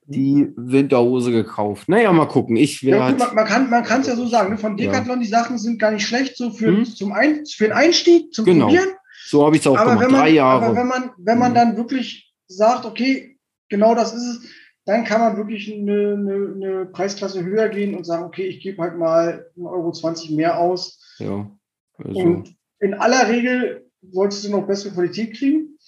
die 0.06 0.52
Winterhose 0.56 1.32
gekauft. 1.32 1.88
Naja, 1.88 2.12
mal 2.12 2.26
gucken. 2.26 2.56
Ich 2.56 2.82
ja, 2.82 3.10
gut, 3.10 3.18
man, 3.18 3.34
man, 3.34 3.46
kann 3.46 3.70
man 3.70 3.84
kann 3.84 4.02
es 4.02 4.06
ja 4.06 4.16
so 4.16 4.26
sagen. 4.26 4.50
Ne? 4.50 4.58
Von 4.58 4.76
Decathlon, 4.76 5.18
ja. 5.18 5.22
die 5.22 5.28
Sachen 5.28 5.58
sind 5.58 5.78
gar 5.78 5.92
nicht 5.92 6.06
schlecht, 6.06 6.36
so 6.36 6.50
für, 6.50 6.68
hm? 6.68 6.84
zum 6.84 7.12
Ein, 7.12 7.46
für 7.46 7.64
den 7.64 7.72
Einstieg, 7.72 8.32
zum 8.34 8.44
genau. 8.44 8.66
Probieren. 8.66 8.88
So 9.26 9.46
habe 9.46 9.56
ich 9.56 9.62
es 9.62 9.66
auch 9.66 9.76
aber 9.76 9.92
gemacht. 9.92 10.04
Wenn 10.04 10.12
man, 10.12 10.20
Drei 10.20 10.30
Jahre. 10.30 10.66
Aber 10.66 10.76
wenn 10.76 10.86
man, 10.86 11.10
wenn 11.16 11.38
man 11.38 11.48
hm. 11.48 11.54
dann 11.54 11.76
wirklich 11.76 12.34
sagt, 12.46 12.84
okay, 12.84 13.38
genau 13.68 13.94
das 13.94 14.12
ist 14.12 14.22
es, 14.22 14.42
dann 14.84 15.04
kann 15.04 15.20
man 15.20 15.38
wirklich 15.38 15.72
eine, 15.72 16.12
eine, 16.12 16.54
eine 16.54 16.86
Preisklasse 16.86 17.42
höher 17.42 17.70
gehen 17.70 17.94
und 17.94 18.04
sagen, 18.04 18.24
okay, 18.24 18.46
ich 18.46 18.60
gebe 18.62 18.82
halt 18.82 18.98
mal 18.98 19.46
1,20 19.56 19.64
Euro 19.64 20.36
mehr 20.36 20.58
aus. 20.58 21.00
Ja. 21.18 21.50
Also. 21.96 22.20
Und 22.20 22.54
in 22.80 22.92
aller 22.92 23.28
Regel 23.30 23.90
solltest 24.02 24.44
du 24.44 24.50
noch 24.50 24.66
bessere 24.66 24.92
Qualität 24.92 25.38
kriegen. 25.38 25.78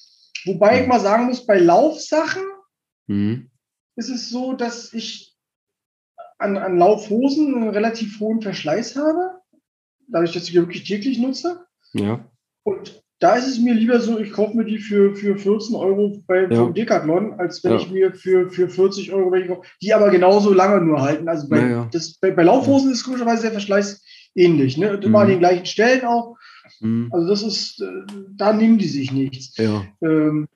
Wobei 0.46 0.76
hm. 0.76 0.82
ich 0.82 0.88
mal 0.88 1.00
sagen 1.00 1.26
muss, 1.26 1.44
bei 1.44 1.58
Laufsachen, 1.58 2.42
hm 3.08 3.50
ist 3.96 4.10
es 4.10 4.30
so, 4.30 4.52
dass 4.52 4.92
ich 4.92 5.34
an, 6.38 6.56
an 6.56 6.78
Laufhosen 6.78 7.54
einen 7.54 7.68
relativ 7.70 8.20
hohen 8.20 8.42
Verschleiß 8.42 8.96
habe, 8.96 9.40
dadurch, 10.08 10.32
dass 10.32 10.44
ich 10.44 10.50
die 10.50 10.56
wirklich 10.56 10.84
täglich 10.84 11.18
nutze. 11.18 11.66
Ja. 11.94 12.24
Und 12.62 13.02
da 13.18 13.36
ist 13.36 13.46
es 13.46 13.58
mir 13.58 13.72
lieber 13.72 14.00
so, 14.00 14.18
ich 14.18 14.32
kaufe 14.32 14.56
mir 14.56 14.64
die 14.64 14.78
für, 14.78 15.14
für 15.14 15.38
14 15.38 15.74
Euro 15.74 16.22
bei 16.26 16.42
ja. 16.42 16.56
vom 16.56 16.74
Decathlon, 16.74 17.34
als 17.34 17.64
wenn 17.64 17.72
ja. 17.72 17.78
ich 17.78 17.90
mir 17.90 18.14
für, 18.14 18.50
für 18.50 18.68
40 18.68 19.12
Euro 19.12 19.32
welche 19.32 19.48
kaufe, 19.48 19.66
die 19.80 19.94
aber 19.94 20.10
genauso 20.10 20.52
lange 20.52 20.84
nur 20.84 21.00
halten. 21.00 21.28
Also 21.28 21.48
bei, 21.48 21.70
ja, 21.70 21.88
das, 21.90 22.18
bei, 22.18 22.30
bei 22.30 22.42
Laufhosen 22.42 22.92
ist 22.92 23.04
komischerweise 23.04 23.42
der 23.42 23.52
Verschleiß 23.52 24.04
ähnlich. 24.34 24.76
Ne? 24.76 24.92
Und 24.92 25.04
immer 25.04 25.20
mhm. 25.20 25.24
an 25.24 25.28
den 25.28 25.38
gleichen 25.38 25.66
Stellen 25.66 26.04
auch. 26.04 26.36
Mhm. 26.80 27.08
Also 27.10 27.28
das 27.28 27.42
ist, 27.42 27.80
äh, 27.80 27.86
da 28.36 28.52
nehmen 28.52 28.76
die 28.76 28.88
sich 28.88 29.10
nichts. 29.12 29.56
Ja. 29.56 29.86
Ähm, 30.02 30.48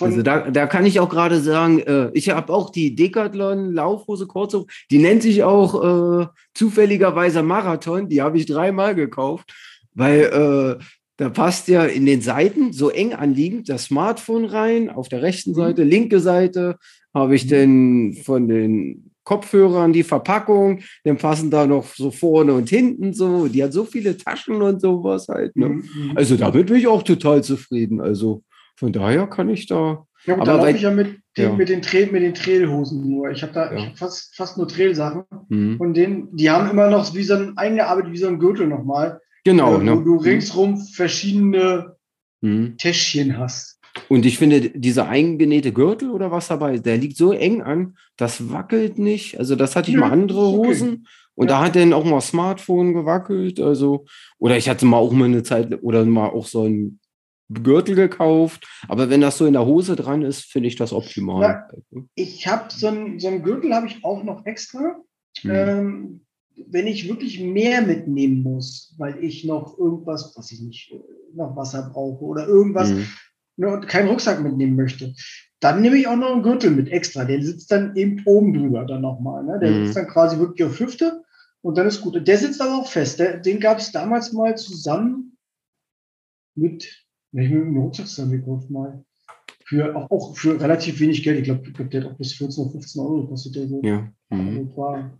also 0.00 0.22
da, 0.22 0.50
da 0.50 0.66
kann 0.66 0.86
ich 0.86 1.00
auch 1.00 1.08
gerade 1.08 1.40
sagen, 1.40 1.80
äh, 1.80 2.10
ich 2.14 2.30
habe 2.30 2.52
auch 2.52 2.70
die 2.70 2.94
Decathlon 2.94 3.72
Laufhose 3.72 4.26
Kurzhose, 4.26 4.66
die 4.90 4.98
nennt 4.98 5.22
sich 5.22 5.42
auch 5.42 6.22
äh, 6.22 6.26
zufälligerweise 6.54 7.42
Marathon, 7.42 8.08
die 8.08 8.22
habe 8.22 8.38
ich 8.38 8.46
dreimal 8.46 8.94
gekauft, 8.94 9.52
weil 9.94 10.78
äh, 10.80 10.84
da 11.16 11.28
passt 11.28 11.68
ja 11.68 11.84
in 11.84 12.06
den 12.06 12.20
Seiten 12.20 12.72
so 12.72 12.90
eng 12.90 13.12
anliegend 13.12 13.68
das 13.68 13.84
Smartphone 13.84 14.44
rein, 14.44 14.90
auf 14.90 15.08
der 15.08 15.22
rechten 15.22 15.50
mhm. 15.50 15.56
Seite, 15.56 15.84
linke 15.84 16.20
Seite 16.20 16.78
habe 17.14 17.34
ich 17.34 17.44
mhm. 17.44 17.48
denn 17.48 18.16
von 18.24 18.48
den 18.48 19.12
Kopfhörern 19.24 19.92
die 19.92 20.02
Verpackung, 20.02 20.80
dann 21.04 21.16
passen 21.16 21.50
da 21.50 21.66
noch 21.66 21.86
so 21.94 22.10
vorne 22.10 22.54
und 22.54 22.68
hinten 22.68 23.12
so, 23.14 23.46
die 23.46 23.62
hat 23.62 23.72
so 23.72 23.84
viele 23.84 24.16
Taschen 24.16 24.60
und 24.60 24.80
sowas 24.80 25.28
halt. 25.28 25.56
Ne? 25.56 25.68
Mhm. 25.68 26.12
Also 26.16 26.36
damit 26.36 26.66
bin 26.66 26.76
ich 26.76 26.88
auch 26.88 27.02
total 27.02 27.44
zufrieden. 27.44 28.00
Also 28.00 28.42
von 28.76 28.92
daher 28.92 29.26
kann 29.26 29.48
ich 29.48 29.66
da. 29.66 30.06
Ja, 30.24 30.36
gut, 30.36 30.46
da 30.46 30.56
laufe 30.56 30.70
ich 30.70 30.82
ja 30.82 30.90
mit 30.90 31.18
den, 31.36 31.44
ja. 31.50 31.52
mit 31.52 31.68
den, 31.68 31.82
Trail, 31.82 32.10
mit 32.12 32.22
den 32.22 32.34
Trailhosen 32.34 33.08
nur. 33.08 33.30
Ich 33.30 33.42
habe 33.42 33.52
da 33.52 33.72
ja. 33.72 33.86
hab 33.86 33.98
fast, 33.98 34.36
fast 34.36 34.56
nur 34.56 34.68
Trailsachen. 34.68 35.24
Mhm. 35.48 35.76
Und 35.78 35.94
den, 35.94 36.28
die 36.36 36.50
haben 36.50 36.70
immer 36.70 36.88
noch 36.88 37.14
wie 37.14 37.24
so 37.24 37.34
ein 37.34 37.56
eingearbeitet, 37.56 38.12
wie 38.12 38.18
so 38.18 38.28
ein 38.28 38.38
Gürtel 38.38 38.66
nochmal. 38.68 39.20
Genau. 39.44 39.74
Äh, 39.74 39.80
wo 39.80 39.82
ne? 39.82 40.04
du 40.04 40.16
ringsrum 40.16 40.78
verschiedene 40.78 41.96
mhm. 42.40 42.76
Täschchen 42.76 43.38
hast. 43.38 43.80
Und 44.08 44.24
ich 44.24 44.38
finde, 44.38 44.70
dieser 44.70 45.08
eingenähte 45.08 45.72
Gürtel 45.72 46.10
oder 46.10 46.30
was 46.30 46.48
dabei 46.48 46.74
ist, 46.74 46.86
der 46.86 46.96
liegt 46.96 47.16
so 47.16 47.32
eng 47.32 47.62
an, 47.62 47.96
das 48.16 48.50
wackelt 48.50 48.98
nicht. 48.98 49.38
Also 49.38 49.54
das 49.54 49.76
hatte 49.76 49.90
ich 49.90 49.94
ja, 49.94 50.00
mal 50.00 50.12
andere 50.12 50.40
Hosen 50.40 51.06
Und 51.34 51.50
ja. 51.50 51.58
da 51.58 51.64
hat 51.66 51.76
dann 51.76 51.92
auch 51.92 52.04
mal 52.04 52.20
Smartphone 52.20 52.94
gewackelt. 52.94 53.60
Also, 53.60 54.06
oder 54.38 54.56
ich 54.56 54.68
hatte 54.68 54.86
mal 54.86 54.96
auch 54.96 55.12
mal 55.12 55.26
eine 55.26 55.42
Zeit 55.42 55.82
oder 55.82 56.04
mal 56.04 56.28
auch 56.28 56.46
so 56.46 56.64
ein 56.64 57.00
Gürtel 57.48 57.94
gekauft. 57.94 58.66
Aber 58.88 59.10
wenn 59.10 59.20
das 59.20 59.38
so 59.38 59.46
in 59.46 59.52
der 59.52 59.66
Hose 59.66 59.96
dran 59.96 60.22
ist, 60.22 60.44
finde 60.44 60.68
ich 60.68 60.76
das 60.76 60.92
optimal. 60.92 61.42
Ja, 61.42 61.68
ich 62.14 62.46
habe 62.46 62.64
so 62.70 62.88
ein, 62.88 63.18
so 63.20 63.30
Gürtel 63.40 63.74
habe 63.74 63.86
ich 63.86 64.04
auch 64.04 64.22
noch 64.24 64.46
extra. 64.46 64.96
Hm. 65.40 65.50
Ähm, 65.50 66.20
wenn 66.66 66.86
ich 66.86 67.08
wirklich 67.08 67.40
mehr 67.40 67.82
mitnehmen 67.82 68.42
muss, 68.42 68.94
weil 68.98 69.22
ich 69.22 69.44
noch 69.44 69.78
irgendwas, 69.78 70.32
was 70.36 70.52
ich 70.52 70.60
nicht, 70.60 70.94
noch 71.34 71.56
Wasser 71.56 71.90
brauche 71.92 72.24
oder 72.24 72.46
irgendwas, 72.46 72.90
mhm. 72.90 73.06
ne, 73.56 73.72
und 73.72 73.88
keinen 73.88 74.08
Rucksack 74.08 74.42
mitnehmen 74.42 74.76
möchte, 74.76 75.14
dann 75.60 75.80
nehme 75.80 75.96
ich 75.96 76.08
auch 76.08 76.16
noch 76.16 76.32
einen 76.32 76.42
Gürtel 76.42 76.70
mit 76.72 76.90
extra. 76.90 77.24
Der 77.24 77.42
sitzt 77.42 77.70
dann 77.70 77.96
eben 77.96 78.22
oben 78.26 78.52
drüber 78.52 78.84
dann 78.84 79.00
nochmal. 79.00 79.44
Ne? 79.44 79.58
Der 79.60 79.70
mhm. 79.70 79.84
sitzt 79.84 79.96
dann 79.96 80.08
quasi 80.08 80.38
wirklich 80.38 80.66
auf 80.68 80.78
Hüfte 80.78 81.22
und 81.62 81.78
dann 81.78 81.86
ist 81.86 82.00
gut. 82.00 82.26
Der 82.26 82.38
sitzt 82.38 82.60
aber 82.60 82.74
auch 82.74 82.90
fest. 82.90 83.18
Der, 83.18 83.38
den 83.38 83.60
gab 83.60 83.78
es 83.78 83.92
damals 83.92 84.32
mal 84.32 84.56
zusammen 84.56 85.38
mit, 86.54 87.06
ne, 87.32 87.48
mit 87.48 87.50
dem 87.52 87.76
Rucksack 87.76 88.06
zusammengekauft 88.06 88.70
mal. 88.70 89.04
Für, 89.64 89.96
auch, 89.96 90.10
auch, 90.10 90.36
für 90.36 90.60
relativ 90.60 91.00
wenig 91.00 91.22
Geld. 91.22 91.38
Ich 91.38 91.44
glaube, 91.44 91.62
glaub, 91.72 91.90
der 91.90 92.04
hat 92.04 92.12
auch 92.12 92.16
bis 92.18 92.34
14 92.34 92.64
oder 92.64 92.72
15 92.72 93.02
Euro 93.02 93.22
gekostet. 93.22 93.56
Der 93.56 93.68
so. 93.68 93.80
Ja. 93.82 94.12
Mhm. 94.30 94.48
Also 94.48 94.76
war, 94.76 95.18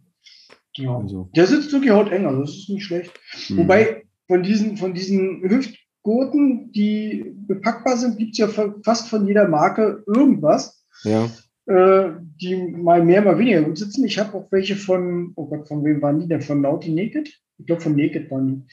ja. 0.77 0.97
Also. 0.97 1.31
Der 1.37 1.47
sitzt 1.47 1.73
wirklich 1.73 1.91
hauteng, 1.91 2.27
also 2.27 2.41
das 2.41 2.51
ist 2.51 2.69
nicht 2.69 2.85
schlecht. 2.85 3.13
Mhm. 3.49 3.59
Wobei 3.59 4.05
von 4.27 4.43
diesen, 4.43 4.77
von 4.77 4.95
diesen 4.95 5.43
Hüft, 5.43 5.77
Gurten, 6.03 6.73
die 6.73 7.35
bepackbar 7.47 7.97
sind, 7.97 8.19
gibt 8.19 8.33
es 8.33 8.39
ja 8.39 8.49
fast 8.49 9.09
von 9.09 9.27
jeder 9.27 9.47
Marke 9.49 10.03
irgendwas. 10.07 10.85
Ja. 11.05 11.31
Äh, 11.67 12.17
die 12.41 12.57
mal 12.57 13.05
mehr, 13.05 13.23
mal 13.23 13.39
weniger 13.39 13.63
gut 13.63 13.79
sitzen. 13.79 14.05
Ich 14.05 14.19
habe 14.19 14.37
auch 14.37 14.51
welche 14.51 14.75
von, 14.75 15.33
oh 15.37 15.47
Gott, 15.47 15.69
von 15.69 15.85
wem 15.85 16.03
waren 16.03 16.19
die 16.19 16.27
denn? 16.27 16.43
Von 16.43 16.61
Naughty 16.61 16.91
Naked? 16.91 17.29
Ich 17.59 17.67
glaube, 17.67 17.83
von 17.83 17.95
Naked 17.95 18.31
waren 18.31 18.49
die. 18.49 18.73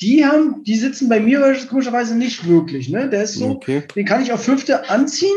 Die 0.00 0.24
haben, 0.24 0.62
die 0.64 0.76
sitzen 0.76 1.08
bei 1.08 1.20
mir 1.20 1.56
komischerweise 1.68 2.16
nicht 2.16 2.46
wirklich. 2.46 2.88
Ne? 2.88 3.08
Der 3.08 3.24
ist 3.24 3.34
so, 3.34 3.50
okay. 3.50 3.82
den 3.94 4.06
kann 4.06 4.22
ich 4.22 4.32
auf 4.32 4.46
Hüfte 4.46 4.88
anziehen, 4.88 5.36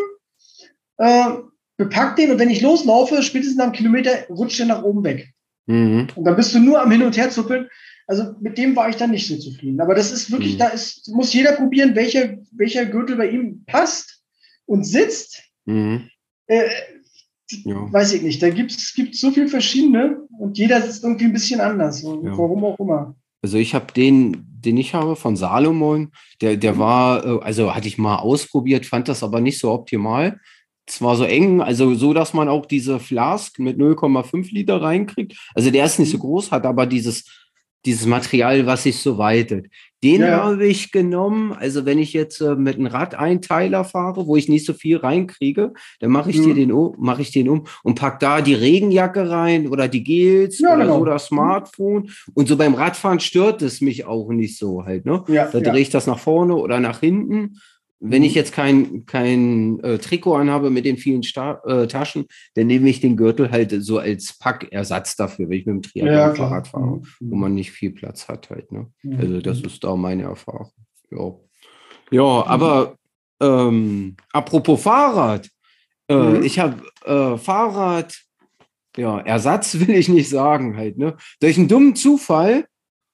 äh, 0.97 1.29
bepack 1.77 2.15
den 2.15 2.31
und 2.31 2.39
wenn 2.39 2.49
ich 2.49 2.61
loslaufe, 2.61 3.23
spätestens 3.23 3.59
einem 3.59 3.71
Kilometer 3.71 4.27
rutscht 4.29 4.59
der 4.59 4.67
nach 4.67 4.83
oben 4.83 5.03
weg. 5.03 5.33
Mhm. 5.65 6.07
Und 6.15 6.25
dann 6.25 6.35
bist 6.35 6.53
du 6.53 6.59
nur 6.59 6.81
am 6.81 6.91
Hin- 6.91 7.03
und 7.03 7.17
Her 7.17 7.29
zuppeln. 7.29 7.67
Also 8.07 8.35
mit 8.41 8.57
dem 8.57 8.75
war 8.75 8.89
ich 8.89 8.95
dann 8.95 9.11
nicht 9.11 9.27
so 9.27 9.37
zufrieden. 9.37 9.79
Aber 9.81 9.95
das 9.95 10.11
ist 10.11 10.31
wirklich, 10.31 10.55
mhm. 10.55 10.59
da 10.59 10.67
ist, 10.69 11.07
muss 11.09 11.33
jeder 11.33 11.53
probieren, 11.53 11.95
welcher, 11.95 12.37
welcher 12.51 12.85
Gürtel 12.85 13.15
bei 13.15 13.29
ihm 13.29 13.63
passt 13.65 14.23
und 14.65 14.83
sitzt. 14.83 15.43
Mhm. 15.65 16.09
Äh, 16.47 16.69
ja. 17.65 17.91
Weiß 17.91 18.13
ich 18.13 18.21
nicht. 18.21 18.41
Da 18.41 18.49
gibt 18.49 18.71
es 18.71 18.93
so 19.19 19.31
viele 19.31 19.47
verschiedene 19.47 20.21
und 20.37 20.57
jeder 20.57 20.81
sitzt 20.81 21.03
irgendwie 21.03 21.25
ein 21.25 21.33
bisschen 21.33 21.61
anders. 21.61 22.01
Ja. 22.01 22.09
Warum 22.09 22.63
auch 22.63 22.79
immer. 22.79 23.15
Also 23.41 23.57
ich 23.57 23.73
habe 23.73 23.93
den, 23.93 24.45
den 24.49 24.77
ich 24.77 24.93
habe 24.93 25.15
von 25.15 25.35
Salomon, 25.35 26.11
der, 26.41 26.57
der 26.57 26.73
mhm. 26.73 26.79
war, 26.79 27.25
äh, 27.25 27.39
also 27.41 27.73
hatte 27.73 27.87
ich 27.87 27.97
mal 27.97 28.17
ausprobiert, 28.17 28.85
fand 28.85 29.07
das 29.07 29.23
aber 29.23 29.41
nicht 29.41 29.59
so 29.59 29.71
optimal. 29.71 30.39
Zwar 30.87 31.15
so 31.15 31.23
eng, 31.23 31.61
also 31.61 31.93
so, 31.93 32.13
dass 32.13 32.33
man 32.33 32.49
auch 32.49 32.65
diese 32.65 32.99
Flask 32.99 33.59
mit 33.59 33.77
0,5 33.77 34.51
Liter 34.51 34.81
reinkriegt. 34.81 35.37
Also 35.53 35.69
der 35.69 35.85
ist 35.85 35.99
nicht 35.99 36.11
so 36.11 36.17
mhm. 36.17 36.21
groß, 36.21 36.51
hat 36.51 36.65
aber 36.65 36.85
dieses 36.85 37.38
dieses 37.85 38.05
Material, 38.05 38.65
was 38.65 38.83
sich 38.83 38.99
so 38.99 39.17
weitet. 39.17 39.67
Den 40.03 40.21
ja. 40.21 40.43
habe 40.43 40.65
ich 40.65 40.91
genommen. 40.91 41.51
Also 41.51 41.85
wenn 41.85 41.99
ich 41.99 42.13
jetzt 42.13 42.39
äh, 42.39 42.55
mit 42.55 42.75
einem 42.75 42.87
Radeinteiler 42.87 43.83
fahre, 43.83 44.27
wo 44.27 44.37
ich 44.37 44.47
nicht 44.47 44.65
so 44.65 44.73
viel 44.73 44.97
reinkriege, 44.97 45.73
dann 45.99 46.11
mache 46.11 46.29
ich 46.29 46.39
mhm. 46.39 46.43
dir 46.43 46.53
den 46.55 46.71
um, 46.71 46.95
mache 46.97 47.21
ich 47.21 47.31
den 47.31 47.49
um 47.49 47.65
und 47.83 47.95
pack 47.95 48.19
da 48.19 48.41
die 48.41 48.53
Regenjacke 48.53 49.29
rein 49.29 49.67
oder 49.67 49.87
die 49.87 50.03
Gels 50.03 50.59
ja, 50.59 50.73
oder 50.73 50.85
genau. 50.85 50.99
so 50.99 51.05
das 51.05 51.25
Smartphone. 51.25 52.09
Und 52.33 52.47
so 52.47 52.55
beim 52.55 52.75
Radfahren 52.75 53.19
stört 53.19 53.61
es 53.61 53.81
mich 53.81 54.05
auch 54.05 54.29
nicht 54.29 54.57
so 54.57 54.85
halt. 54.85 55.05
Ne? 55.05 55.23
Ja, 55.27 55.47
da 55.47 55.59
drehe 55.59 55.81
ich 55.81 55.89
das 55.89 56.07
nach 56.07 56.19
vorne 56.19 56.55
oder 56.55 56.79
nach 56.79 57.01
hinten. 57.01 57.59
Wenn 57.99 58.23
ich 58.23 58.31
mhm. 58.31 58.37
jetzt 58.37 58.53
kein, 58.53 59.05
kein 59.05 59.79
äh, 59.83 59.97
Trikot 59.97 60.35
anhabe 60.35 60.69
mit 60.69 60.85
den 60.85 60.97
vielen 60.97 61.23
Sta 61.23 61.61
äh, 61.65 61.87
Taschen, 61.87 62.25
dann 62.55 62.67
nehme 62.67 62.89
ich 62.89 63.01
den 63.01 63.17
Gürtel 63.17 63.51
halt 63.51 63.75
so 63.83 63.99
als 63.99 64.37
Packersatz 64.37 65.15
dafür, 65.15 65.49
wenn 65.49 65.59
ich 65.59 65.65
mit 65.65 65.75
dem 65.75 65.81
Triathlon-Fahrrad 65.81 66.65
ja, 66.67 66.71
fahre, 66.71 66.97
mhm. 66.97 67.03
wo 67.19 67.35
man 67.35 67.53
nicht 67.53 67.71
viel 67.71 67.91
Platz 67.91 68.27
hat 68.27 68.49
halt. 68.49 68.71
Ne? 68.71 68.87
Mhm. 69.03 69.19
Also 69.19 69.41
das 69.41 69.61
ist 69.61 69.83
da 69.83 69.95
meine 69.95 70.23
Erfahrung. 70.23 70.71
Ja, 71.11 71.35
ja 72.11 72.45
aber 72.45 72.95
ähm, 73.41 74.15
apropos 74.31 74.81
Fahrrad, 74.81 75.49
äh, 76.07 76.15
mhm. 76.15 76.43
ich 76.43 76.59
habe 76.59 76.81
äh, 77.05 77.37
Fahrrad, 77.37 78.17
ja, 78.97 79.19
Ersatz 79.19 79.79
will 79.79 79.91
ich 79.91 80.09
nicht 80.09 80.29
sagen 80.29 80.77
halt. 80.77 80.97
Ne? 80.97 81.17
Durch 81.39 81.57
einen 81.57 81.67
dummen 81.67 81.95
Zufall 81.95 82.65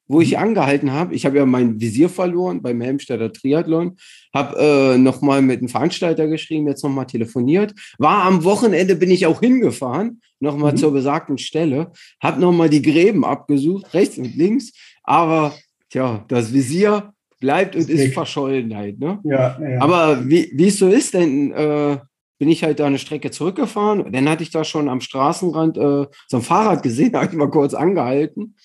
wo 0.08 0.22
ich 0.22 0.32
mhm. 0.32 0.38
angehalten 0.38 0.92
habe. 0.92 1.16
Ich 1.16 1.26
habe 1.26 1.38
ja 1.38 1.46
mein 1.46 1.80
Visier 1.80 2.10
verloren 2.10 2.62
beim 2.62 2.82
Helmstedter 2.82 3.32
Triathlon, 3.32 3.98
habe 4.34 4.58
äh, 4.60 4.98
nochmal 4.98 5.42
mit 5.42 5.62
dem 5.62 5.70
Veranstalter 5.70 6.28
geschrieben, 6.28 6.68
jetzt 6.68 6.84
nochmal 6.84 7.08
telefoniert. 7.08 7.74
War 7.98 8.24
am 8.24 8.44
Wochenende, 8.44 8.96
bin 8.96 9.12
ich 9.12 9.26
auch 9.26 9.40
hingefahren, 9.40 10.22
nochmal 10.40 10.74
mhm. 10.74 10.78
zur 10.78 10.94
besagten 10.94 11.38
Stelle, 11.38 11.92
habe 12.22 12.40
nochmal 12.40 12.70
die 12.70 12.82
Gräben 12.82 13.26
abgesucht, 13.26 13.94
rechts 13.94 14.18
und 14.18 14.36
links, 14.36 14.74
aber 15.04 15.54
tja, 15.90 16.24
das 16.28 16.54
Visier 16.54 17.14
bleibt 17.40 17.76
und 17.76 17.90
ist 17.90 18.14
verschollen 18.14 18.76
halt. 18.76 19.00
Ne? 19.00 19.20
Ja, 19.24 19.60
ja. 19.62 19.82
Aber 19.82 20.28
wie, 20.28 20.52
wie 20.56 20.68
es 20.68 20.80
so 20.80 20.88
ist, 20.88 21.14
denn 21.14 21.52
äh, 21.52 21.98
bin 22.38 22.50
ich 22.50 22.64
halt 22.64 22.80
da 22.80 22.86
eine 22.86 22.98
Strecke 22.98 23.32
zurückgefahren. 23.32 24.12
Dann 24.12 24.30
hatte 24.30 24.44
ich 24.44 24.52
da 24.52 24.64
schon 24.64 24.90
am 24.90 25.00
Straßenrand 25.02 25.78
äh, 25.78 26.06
so 26.28 26.38
ein 26.38 26.42
Fahrrad 26.42 26.84
gesehen, 26.84 27.14
habe 27.16 27.28
ich 27.28 27.34
mal 27.34 27.50
kurz 27.50 27.74
angehalten 27.74 28.56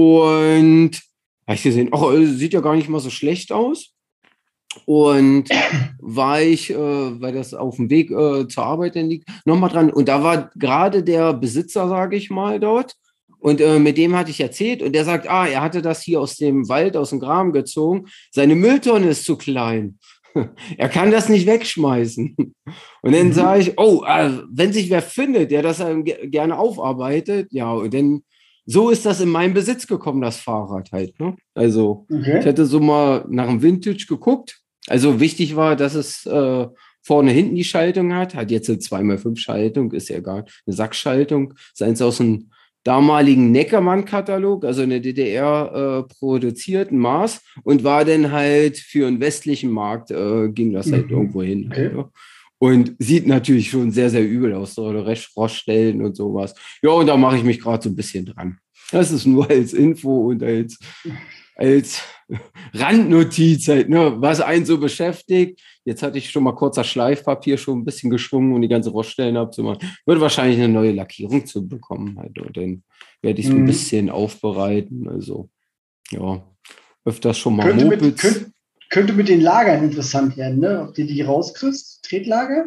und 0.00 0.92
habe 1.46 1.56
ich 1.56 1.62
gesehen, 1.62 1.88
oh, 1.92 2.12
sieht 2.24 2.52
ja 2.52 2.60
gar 2.60 2.76
nicht 2.76 2.88
mal 2.88 3.00
so 3.00 3.10
schlecht 3.10 3.52
aus. 3.52 3.92
Und 4.86 5.48
war 5.98 6.40
ich, 6.40 6.70
äh, 6.70 6.76
weil 6.76 7.32
das 7.32 7.54
auf 7.54 7.76
dem 7.76 7.90
Weg 7.90 8.10
äh, 8.10 8.46
zur 8.48 8.64
Arbeit 8.64 8.96
dann 8.96 9.08
liegt, 9.08 9.28
nochmal 9.44 9.70
dran. 9.70 9.90
Und 9.90 10.08
da 10.08 10.22
war 10.22 10.50
gerade 10.56 11.02
der 11.02 11.34
Besitzer, 11.34 11.88
sage 11.88 12.16
ich 12.16 12.30
mal, 12.30 12.60
dort. 12.60 12.94
Und 13.40 13.60
äh, 13.60 13.78
mit 13.78 13.96
dem 13.96 14.16
hatte 14.16 14.30
ich 14.30 14.40
erzählt 14.40 14.82
und 14.82 14.92
der 14.92 15.04
sagt, 15.04 15.28
ah, 15.28 15.46
er 15.46 15.62
hatte 15.62 15.80
das 15.80 16.02
hier 16.02 16.20
aus 16.20 16.36
dem 16.36 16.68
Wald, 16.68 16.96
aus 16.96 17.10
dem 17.10 17.20
Graben 17.20 17.52
gezogen. 17.52 18.06
Seine 18.30 18.54
Mülltonne 18.54 19.08
ist 19.08 19.24
zu 19.24 19.36
klein. 19.36 19.98
er 20.76 20.88
kann 20.88 21.10
das 21.10 21.28
nicht 21.28 21.46
wegschmeißen. 21.46 22.36
Und 23.02 23.12
dann 23.12 23.28
mhm. 23.28 23.32
sage 23.32 23.62
ich, 23.62 23.78
oh, 23.78 24.04
äh, 24.06 24.30
wenn 24.50 24.72
sich 24.72 24.90
wer 24.90 25.02
findet, 25.02 25.50
der 25.50 25.62
das 25.62 25.82
gerne 26.24 26.58
aufarbeitet, 26.58 27.48
ja, 27.50 27.72
und 27.72 27.94
dann 27.94 28.22
so 28.70 28.90
ist 28.90 29.04
das 29.04 29.20
in 29.20 29.30
meinen 29.30 29.52
Besitz 29.52 29.86
gekommen, 29.86 30.20
das 30.20 30.36
Fahrrad 30.36 30.92
halt. 30.92 31.18
Ne? 31.18 31.34
Also 31.54 32.06
okay. 32.08 32.38
ich 32.38 32.44
hätte 32.44 32.66
so 32.66 32.78
mal 32.78 33.24
nach 33.28 33.48
einem 33.48 33.62
Vintage 33.62 34.06
geguckt. 34.08 34.60
Also 34.86 35.18
wichtig 35.18 35.56
war, 35.56 35.74
dass 35.74 35.94
es 35.94 36.24
äh, 36.26 36.68
vorne 37.02 37.32
hinten 37.32 37.56
die 37.56 37.64
Schaltung 37.64 38.14
hat. 38.14 38.36
Hat 38.36 38.52
jetzt 38.52 38.68
eine 38.68 38.78
2x5 38.78 39.36
Schaltung, 39.36 39.90
ist 39.92 40.08
ja 40.08 40.18
egal. 40.18 40.44
Eine 40.66 40.76
Sackschaltung. 40.76 41.54
Seins 41.74 42.00
aus 42.00 42.20
einem 42.20 42.50
damaligen 42.84 43.50
Neckermann-Katalog, 43.50 44.64
also 44.64 44.82
in 44.82 44.90
der 44.90 45.00
DDR 45.00 46.06
äh, 46.08 46.14
produzierten 46.14 46.98
Maß 46.98 47.42
und 47.64 47.82
war 47.82 48.04
dann 48.04 48.30
halt 48.30 48.78
für 48.78 49.06
einen 49.06 49.20
westlichen 49.20 49.70
Markt, 49.70 50.12
äh, 50.12 50.48
ging 50.48 50.72
das 50.72 50.90
halt 50.90 51.06
mhm. 51.06 51.16
irgendwo 51.16 51.42
hin. 51.42 51.68
Okay. 51.70 51.80
Halt, 51.80 51.96
ne? 51.96 52.08
Und 52.62 52.94
sieht 52.98 53.26
natürlich 53.26 53.70
schon 53.70 53.90
sehr, 53.90 54.10
sehr 54.10 54.28
übel 54.28 54.52
aus, 54.52 54.74
so 54.74 54.90
Roststellen 54.90 56.04
und 56.04 56.14
sowas. 56.14 56.54
Ja, 56.82 56.90
und 56.90 57.06
da 57.06 57.16
mache 57.16 57.38
ich 57.38 57.42
mich 57.42 57.58
gerade 57.58 57.82
so 57.82 57.88
ein 57.88 57.96
bisschen 57.96 58.26
dran. 58.26 58.58
Das 58.92 59.10
ist 59.10 59.24
nur 59.24 59.48
als 59.48 59.72
Info 59.72 60.28
und 60.28 60.42
als, 60.42 60.78
als 61.56 62.02
Randnotiz 62.74 63.66
halt, 63.66 63.88
ne, 63.88 64.14
was 64.18 64.42
einen 64.42 64.66
so 64.66 64.76
beschäftigt. 64.76 65.58
Jetzt 65.86 66.02
hatte 66.02 66.18
ich 66.18 66.30
schon 66.30 66.42
mal 66.42 66.54
kurzer 66.54 66.84
Schleifpapier 66.84 67.56
schon 67.56 67.78
ein 67.78 67.84
bisschen 67.84 68.10
geschwungen, 68.10 68.52
um 68.52 68.60
die 68.60 68.68
ganze 68.68 68.90
Roststellen 68.90 69.38
abzumachen. 69.38 69.90
Würde 70.04 70.20
wahrscheinlich 70.20 70.58
eine 70.58 70.72
neue 70.72 70.92
Lackierung 70.92 71.46
zu 71.46 71.66
bekommen 71.66 72.18
halt. 72.18 72.38
Und 72.38 72.54
dann 72.58 72.82
werde 73.22 73.40
ich 73.40 73.46
es 73.46 73.52
mhm. 73.52 73.60
ein 73.60 73.66
bisschen 73.66 74.10
aufbereiten. 74.10 75.08
Also, 75.08 75.48
ja, 76.10 76.46
öfters 77.06 77.38
schon 77.38 77.56
mal 77.56 77.68
könnte 77.68 77.84
Mopeds. 77.84 78.02
Mit, 78.02 78.18
könnte, 78.18 78.52
könnte 78.90 79.12
mit 79.12 79.28
den 79.28 79.40
Lagern 79.40 79.82
interessant 79.82 80.36
werden, 80.36 80.58
ne? 80.58 80.86
Ob 80.88 80.94
du 80.94 81.04
die 81.04 81.22
rauskriegst, 81.22 82.04
Tretlager? 82.04 82.66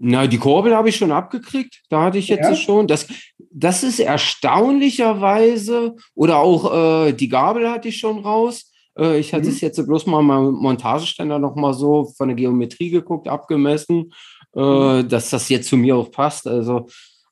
Na, 0.00 0.28
die 0.28 0.38
Kurbel 0.38 0.74
habe 0.76 0.88
ich 0.88 0.96
schon 0.96 1.10
abgekriegt. 1.10 1.82
Da 1.90 2.04
hatte 2.04 2.18
ich 2.18 2.28
jetzt 2.28 2.48
ja. 2.48 2.54
schon. 2.54 2.86
Das, 2.86 3.08
das 3.50 3.82
ist 3.82 3.98
erstaunlicherweise, 3.98 5.96
oder 6.14 6.38
auch 6.38 7.06
äh, 7.06 7.12
die 7.12 7.28
Gabel 7.28 7.68
hatte 7.68 7.88
ich 7.88 7.98
schon 7.98 8.20
raus. 8.20 8.70
Äh, 8.96 9.18
ich 9.18 9.34
hatte 9.34 9.46
mhm. 9.46 9.50
es 9.50 9.60
jetzt 9.60 9.84
bloß 9.84 10.06
mal 10.06 10.22
meinem 10.22 10.54
Montageständer 10.54 11.40
noch 11.40 11.56
mal 11.56 11.74
so 11.74 12.12
von 12.16 12.28
der 12.28 12.36
Geometrie 12.36 12.90
geguckt, 12.90 13.26
abgemessen, 13.26 14.12
äh, 14.54 14.60
mhm. 14.60 15.08
dass 15.08 15.30
das 15.30 15.48
jetzt 15.48 15.68
zu 15.68 15.76
mir 15.76 15.96
auch 15.96 16.12
passt. 16.12 16.46
Also 16.46 16.86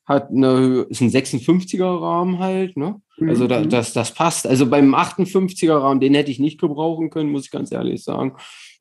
hat 0.07 0.29
eine, 0.31 0.87
ist 0.89 1.01
ein 1.01 1.09
56er 1.09 2.01
Rahmen 2.01 2.39
halt, 2.39 2.77
ne? 2.77 3.01
Also 3.19 3.47
da, 3.47 3.59
mhm. 3.59 3.69
das, 3.69 3.93
das 3.93 4.13
passt. 4.13 4.47
Also 4.47 4.67
beim 4.67 4.95
58er 4.95 5.81
Rahmen, 5.81 5.99
den 5.99 6.13
hätte 6.13 6.31
ich 6.31 6.39
nicht 6.39 6.59
gebrauchen 6.59 7.09
können, 7.09 7.31
muss 7.31 7.45
ich 7.45 7.51
ganz 7.51 7.71
ehrlich 7.71 8.03
sagen. 8.03 8.33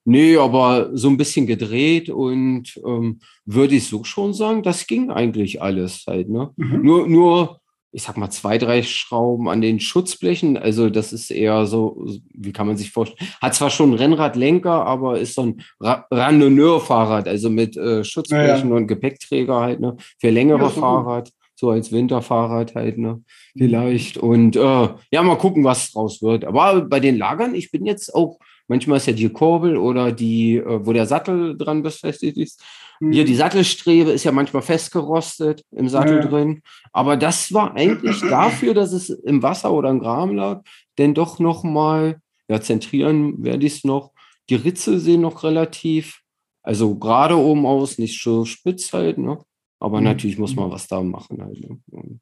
Nee, 0.05 0.37
aber 0.37 0.91
so 0.97 1.09
ein 1.09 1.17
bisschen 1.17 1.49
gedreht 1.49 2.11
und 2.11 2.81
ähm, 2.87 3.19
würde 3.45 3.75
ich 3.75 3.89
so 3.89 4.05
schon 4.05 4.35
sagen, 4.35 4.63
das 4.63 4.87
ging 4.87 5.11
eigentlich 5.11 5.61
alles 5.61 6.05
halt. 6.07 6.29
Ne? 6.29 6.51
Mhm. 6.57 6.83
Nur, 6.83 7.09
nur 7.09 7.61
ich 7.97 8.03
sag 8.03 8.19
mal, 8.19 8.29
zwei, 8.29 8.59
drei 8.59 8.83
Schrauben 8.83 9.49
an 9.49 9.63
den 9.63 9.81
Schutzblechen. 9.81 10.59
Also 10.59 10.91
das 10.91 11.15
ist 11.15 11.31
eher 11.31 11.65
so, 11.65 12.07
wie 12.35 12.53
kann 12.53 12.67
man 12.67 12.77
sich 12.77 12.91
vorstellen? 12.91 13.31
Hat 13.41 13.55
zwar 13.55 13.71
schon 13.71 13.89
einen 13.89 13.99
Rennradlenker, 13.99 14.85
aber 14.85 15.19
ist 15.19 15.35
so 15.35 15.45
ein 15.45 15.63
Randonneur-Fahrrad, 15.81 17.27
also 17.27 17.49
mit 17.49 17.75
äh, 17.79 18.05
Schutzblechen 18.05 18.69
ja, 18.69 18.75
ja. 18.75 18.77
und 18.77 18.87
Gepäckträger 18.87 19.61
halt, 19.61 19.81
ne? 19.81 19.97
Für 20.21 20.29
längere 20.29 20.65
ja, 20.65 20.69
Fahrrad, 20.69 21.33
so 21.57 21.71
als 21.71 21.91
Winterfahrrad 21.91 22.75
halt, 22.75 22.99
ne? 22.99 23.23
Vielleicht. 23.57 24.19
Und 24.19 24.57
äh, 24.57 24.89
ja, 25.11 25.23
mal 25.23 25.39
gucken, 25.39 25.65
was 25.65 25.91
draus 25.93 26.23
wird. 26.23 26.45
Aber 26.45 26.83
bei 26.83 27.01
den 27.01 27.19
Lagern, 27.19 27.55
ich 27.55 27.71
bin 27.71 27.87
jetzt 27.87 28.15
auch, 28.15 28.39
manchmal 28.69 28.99
ist 28.99 29.07
ja 29.07 29.15
die 29.15 29.31
Kurbel 29.31 29.77
oder 29.77 30.13
die, 30.13 30.57
äh, 30.57 30.87
wo 30.87 30.93
der 30.93 31.07
Sattel 31.07 31.57
dran 31.57 31.83
befestigt 31.83 32.37
ist, 32.37 32.63
hier 33.01 33.25
die 33.25 33.33
mhm. 33.33 33.39
Sattelstrebe 33.39 34.11
ist 34.11 34.25
ja 34.25 34.33
manchmal 34.33 34.63
festgerostet 34.63 35.63
im 35.71 35.89
Sattel 35.89 36.17
ja. 36.17 36.27
drin. 36.27 36.63
Aber 36.93 37.17
das 37.17 37.53
war 37.53 37.75
eigentlich 37.75 38.21
dafür, 38.21 38.75
dass 38.75 38.93
es 38.93 39.11
im 39.11 39.43
Wasser 39.43 39.73
oder 39.73 39.91
im 39.91 39.99
Graben 39.99 40.37
lag, 40.37 40.63
denn 40.99 41.13
doch 41.13 41.39
noch 41.39 41.63
mal, 41.63 42.21
ja, 42.49 42.61
zentrieren 42.61 43.45
werde 43.45 43.67
ich 43.67 43.79
es 43.79 43.85
noch. 43.85 44.13
Die 44.49 44.55
Ritze 44.55 44.99
sehen 44.99 45.21
noch 45.21 45.43
relativ, 45.43 46.21
also 46.63 46.97
gerade 46.97 47.37
oben 47.37 47.67
aus, 47.67 47.99
nicht 47.99 48.23
so 48.23 48.45
spitz 48.45 48.93
halt, 48.93 49.19
ne? 49.19 49.39
Aber 49.79 49.99
mhm. 49.99 50.05
natürlich 50.05 50.39
muss 50.39 50.57
man 50.57 50.71
was 50.71 50.89
da 50.89 51.03
machen 51.03 51.43
halt, 51.43 51.61
ne? 51.61 51.79
Um 51.91 52.21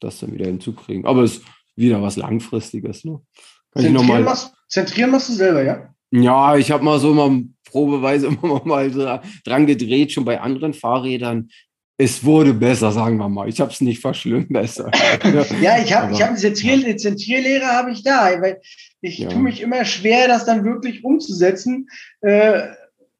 das 0.00 0.18
dann 0.20 0.32
wieder 0.32 0.46
hinzukriegen. 0.46 1.04
Aber 1.04 1.22
es 1.22 1.36
ist 1.36 1.44
wieder 1.76 2.02
was 2.02 2.16
Langfristiges, 2.16 3.04
ne? 3.04 3.20
Kann 3.72 3.82
zentrieren, 3.82 4.24
machst, 4.24 4.52
zentrieren 4.68 5.10
machst 5.10 5.28
du 5.28 5.32
selber, 5.34 5.62
ja? 5.62 5.94
Ja, 6.10 6.56
ich 6.56 6.70
habe 6.70 6.82
mal 6.82 6.98
so 6.98 7.12
immer 7.12 7.40
probeweise 7.64 8.26
immer 8.42 8.64
mal 8.64 8.92
so 8.92 9.20
dran 9.44 9.66
gedreht, 9.66 10.12
schon 10.12 10.24
bei 10.24 10.40
anderen 10.40 10.74
Fahrrädern. 10.74 11.50
Es 11.96 12.24
wurde 12.24 12.54
besser, 12.54 12.92
sagen 12.92 13.18
wir 13.18 13.28
mal. 13.28 13.48
Ich 13.48 13.60
habe 13.60 13.70
es 13.70 13.82
nicht 13.82 14.00
verschlimmbessert. 14.00 14.96
ja, 15.60 15.78
ich 15.82 15.92
habe 15.92 16.12
ich 16.12 16.22
hab 16.22 16.30
eine 16.30 16.38
Zentrier 16.38 16.96
Zentrierlehre 16.96 17.66
habe 17.66 17.92
ich 17.92 18.02
da, 18.02 18.40
weil 18.40 18.60
ich 19.02 19.18
ja. 19.18 19.28
tue 19.28 19.42
mich 19.42 19.60
immer 19.60 19.84
schwer, 19.84 20.26
das 20.26 20.46
dann 20.46 20.64
wirklich 20.64 21.04
umzusetzen. 21.04 21.88
Äh, 22.22 22.62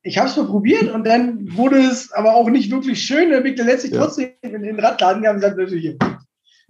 ich 0.02 0.18
habe 0.18 0.28
es 0.28 0.36
mal 0.36 0.46
probiert 0.46 0.90
und 0.92 1.06
dann 1.06 1.56
wurde 1.56 1.78
es 1.78 2.10
aber 2.12 2.34
auch 2.34 2.48
nicht 2.48 2.70
wirklich 2.70 3.02
schön. 3.02 3.30
Dann 3.30 3.42
bin 3.42 3.52
ich 3.52 3.58
dann 3.58 3.66
letztlich 3.66 3.92
ja. 3.92 4.00
trotzdem 4.00 4.30
in 4.42 4.62
den 4.62 4.80
Radladen 4.80 5.22
gegangen 5.22 5.42
und 5.42 5.56
gesagt, 5.56 6.20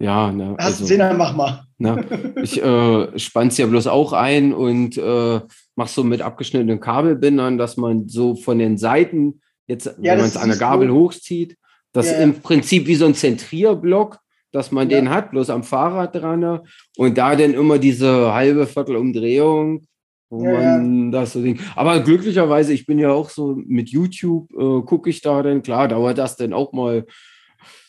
ja, 0.01 0.31
ne, 0.31 0.55
Hast 0.57 0.81
also, 0.81 0.85
Zehner, 0.85 1.13
mach 1.13 1.35
mal. 1.35 1.63
Ne, 1.77 2.33
ich 2.41 2.61
äh, 2.61 3.19
spann's 3.19 3.57
ja 3.57 3.67
bloß 3.67 3.85
auch 3.87 4.13
ein 4.13 4.51
und 4.51 4.97
äh, 4.97 5.41
machst 5.75 5.95
so 5.95 6.03
mit 6.03 6.21
abgeschnittenen 6.21 6.79
Kabelbindern, 6.79 7.59
dass 7.59 7.77
man 7.77 8.09
so 8.09 8.35
von 8.35 8.57
den 8.57 8.77
Seiten, 8.77 9.41
jetzt, 9.67 9.85
ja, 10.01 10.13
wenn 10.13 10.19
man 10.19 10.27
es 10.27 10.37
an 10.37 10.49
der 10.49 10.57
Gabel 10.57 10.87
gut. 10.87 11.13
hochzieht, 11.13 11.55
das 11.93 12.11
ja, 12.11 12.17
im 12.17 12.41
Prinzip 12.41 12.87
wie 12.87 12.95
so 12.95 13.05
ein 13.05 13.13
Zentrierblock, 13.13 14.17
dass 14.51 14.71
man 14.71 14.89
den 14.89 15.09
hat, 15.09 15.31
bloß 15.31 15.51
am 15.51 15.63
Fahrrad 15.63 16.15
dran 16.15 16.61
und 16.97 17.17
da 17.17 17.35
dann 17.35 17.53
immer 17.53 17.77
diese 17.77 18.33
halbe 18.33 18.65
Viertelumdrehung, 18.65 19.85
wo 20.31 20.43
man 20.43 21.11
das 21.11 21.33
so 21.33 21.41
denkt. 21.41 21.61
Aber 21.75 21.99
glücklicherweise, 21.99 22.73
ich 22.73 22.85
bin 22.85 22.97
ja 22.97 23.11
auch 23.11 23.29
so 23.29 23.55
mit 23.67 23.89
YouTube, 23.89 24.51
äh, 24.53 24.81
gucke 24.81 25.09
ich 25.09 25.21
da 25.21 25.43
dann, 25.43 25.61
klar, 25.61 25.87
dauert 25.87 26.17
das 26.17 26.37
dann 26.37 26.53
auch 26.53 26.73
mal 26.73 27.05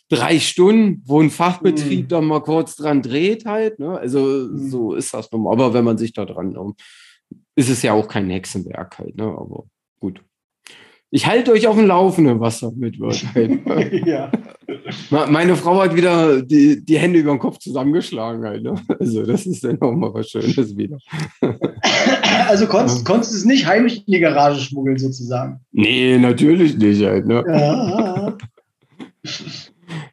drei 0.08 0.38
Stunden, 0.40 1.02
wo 1.06 1.20
ein 1.20 1.30
Fachbetrieb 1.30 2.04
mhm. 2.04 2.08
dann 2.08 2.26
mal 2.26 2.42
kurz 2.42 2.76
dran 2.76 3.00
dreht 3.00 3.46
halt. 3.46 3.78
Ne? 3.78 3.98
Also 3.98 4.20
mhm. 4.20 4.70
so 4.70 4.94
ist 4.94 5.14
das 5.14 5.30
normal. 5.32 5.54
Aber 5.54 5.72
wenn 5.72 5.84
man 5.84 5.96
sich 5.96 6.12
da 6.12 6.24
dran 6.24 6.54
ist 7.54 7.70
es 7.70 7.82
ja 7.82 7.92
auch 7.92 8.08
kein 8.08 8.28
Hexenwerk 8.28 8.98
halt, 8.98 9.16
ne? 9.16 9.24
Aber 9.24 9.64
gut. 10.00 10.22
Ich 11.14 11.26
halte 11.26 11.52
euch 11.52 11.66
auf 11.66 11.76
dem 11.76 11.86
Laufenden, 11.86 12.40
was 12.40 12.60
damit 12.60 12.98
wird. 12.98 13.22
Halt. 13.34 14.06
ja. 14.06 14.32
Meine 15.10 15.56
Frau 15.56 15.82
hat 15.82 15.94
wieder 15.94 16.40
die, 16.40 16.82
die 16.82 16.98
Hände 16.98 17.18
über 17.18 17.32
den 17.32 17.38
Kopf 17.38 17.58
zusammengeschlagen 17.58 18.42
halt. 18.44 18.62
Ne? 18.62 18.74
Also 18.98 19.22
das 19.22 19.44
ist 19.44 19.62
dann 19.62 19.78
auch 19.82 19.92
mal 19.92 20.14
was 20.14 20.30
Schönes 20.30 20.74
wieder. 20.74 20.96
Also 22.52 22.66
konntest, 22.66 23.06
konntest 23.06 23.32
du 23.32 23.36
es 23.38 23.44
nicht 23.46 23.64
heimlich 23.64 24.06
in 24.06 24.12
die 24.12 24.20
Garage 24.20 24.60
schmuggeln 24.60 24.98
sozusagen? 24.98 25.58
Nee, 25.70 26.18
natürlich 26.18 26.76
nicht 26.76 27.02
halt. 27.02 27.26
Ne? 27.26 27.42
Ja. 27.48 28.36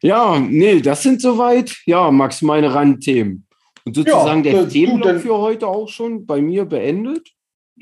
ja, 0.00 0.40
nee, 0.40 0.80
das 0.80 1.02
sind 1.02 1.20
soweit, 1.20 1.76
ja, 1.84 2.10
Max, 2.10 2.40
meine 2.40 2.72
Randthemen. 2.72 3.46
Und 3.84 3.94
sozusagen 3.94 4.42
ja, 4.42 4.52
der 4.52 4.68
Themenblock 4.70 5.20
für 5.20 5.36
heute 5.36 5.66
auch 5.66 5.86
schon 5.90 6.24
bei 6.24 6.40
mir 6.40 6.64
beendet? 6.64 7.28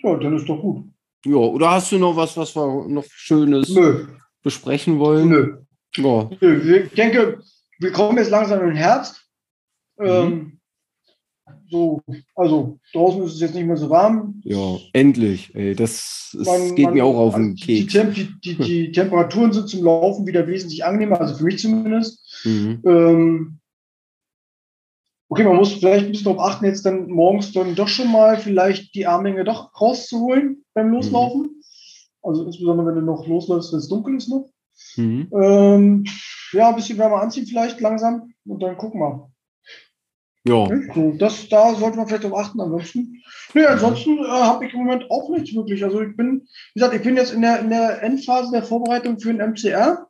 Ja, 0.03 0.17
dann 0.17 0.37
ist 0.37 0.49
doch 0.49 0.61
gut. 0.61 0.87
Ja, 1.25 1.37
oder 1.37 1.71
hast 1.71 1.93
du 1.93 1.99
noch 1.99 2.17
was, 2.17 2.37
was 2.37 2.57
wir 2.57 2.89
noch 2.89 3.05
Schönes 3.11 3.69
Nö. 3.69 4.07
besprechen 4.43 4.99
wollen? 4.99 5.29
Nö. 5.29 5.57
Ja. 5.95 6.29
Ich 6.41 6.95
denke, 6.95 7.39
wir 7.79 7.93
kommen 7.93 8.19
jetzt 8.19 8.31
langsam 8.31 8.59
in 8.63 8.71
den 8.71 8.77
Herbst. 8.77 9.25
Mhm. 9.99 10.07
Ähm, 10.07 10.58
so, 11.71 12.01
also 12.35 12.79
draußen 12.93 13.23
ist 13.25 13.35
es 13.35 13.41
jetzt 13.41 13.55
nicht 13.55 13.67
mehr 13.67 13.77
so 13.77 13.91
warm. 13.91 14.41
Ja, 14.45 14.77
endlich. 14.93 15.55
Ey, 15.55 15.75
das 15.75 16.35
ist, 16.39 16.47
man, 16.47 16.75
geht 16.75 16.87
man, 16.87 16.95
mir 16.95 17.05
auch 17.05 17.17
auf 17.17 17.35
den 17.35 17.51
also 17.51 17.65
Keks. 17.65 17.93
Die, 17.93 18.29
die, 18.45 18.57
die, 18.57 18.93
Temperaturen 18.93 19.53
sind 19.53 19.69
zum 19.69 19.85
Laufen 19.85 20.27
wieder 20.27 20.47
wesentlich 20.47 20.85
angenehmer, 20.85 21.21
also 21.21 21.35
für 21.35 21.45
mich 21.45 21.59
zumindest. 21.59 22.43
Mhm. 22.45 22.83
Ähm, 22.87 23.59
okay, 25.29 25.45
man 25.45 25.57
muss 25.57 25.75
vielleicht 25.75 26.07
ein 26.07 26.13
bisschen 26.13 26.25
darauf 26.25 26.41
achten, 26.41 26.65
jetzt 26.65 26.87
dann 26.87 27.09
morgens 27.09 27.53
dann 27.53 27.75
doch 27.75 27.89
schon 27.89 28.11
mal 28.11 28.39
vielleicht 28.39 28.95
die 28.95 29.07
Armlänge 29.07 29.45
doch 29.45 29.71
rauszuholen 29.79 30.65
beim 30.75 30.91
Loslaufen. 30.91 31.43
Mhm. 31.43 31.63
Also 32.23 32.45
insbesondere, 32.45 32.89
wenn 32.89 32.97
du 32.97 33.03
noch 33.03 33.27
losläufst, 33.27 33.73
wenn 33.73 33.79
es 33.79 33.89
dunkel 33.89 34.17
ist 34.17 34.29
noch. 34.29 34.49
Mhm. 34.97 35.29
Ähm, 35.33 36.05
ja, 36.53 36.71
ein 36.71 36.77
bisschen 36.77 36.99
wärmer 36.99 37.21
anziehen 37.21 37.47
vielleicht 37.47 37.81
langsam 37.81 38.33
und 38.47 38.63
dann 38.63 38.77
gucken 38.77 39.01
wir. 39.01 39.31
Ja. 40.49 40.67
Das, 41.19 41.49
da 41.49 41.75
sollte 41.75 41.99
man 41.99 42.09
vielleicht 42.09 42.25
darauf 42.25 42.39
achten. 42.39 42.61
Ansonsten, 42.61 43.23
nee, 43.55 43.67
ansonsten 43.67 44.19
äh, 44.19 44.29
habe 44.29 44.67
ich 44.67 44.73
im 44.73 44.81
Moment 44.81 45.11
auch 45.11 45.29
nichts 45.29 45.55
wirklich. 45.55 45.85
Also 45.85 46.01
ich 46.01 46.17
bin, 46.17 46.49
wie 46.75 46.81
gesagt, 46.81 46.95
ich 46.95 47.03
bin 47.03 47.17
jetzt 47.17 47.35
in 47.35 47.43
der, 47.43 47.61
in 47.61 47.71
der 47.71 48.03
Endphase 48.03 48.51
der 48.53 48.63
Vorbereitung 48.63 49.21
für 49.21 49.33
den 49.33 49.51
MCR. 49.51 50.07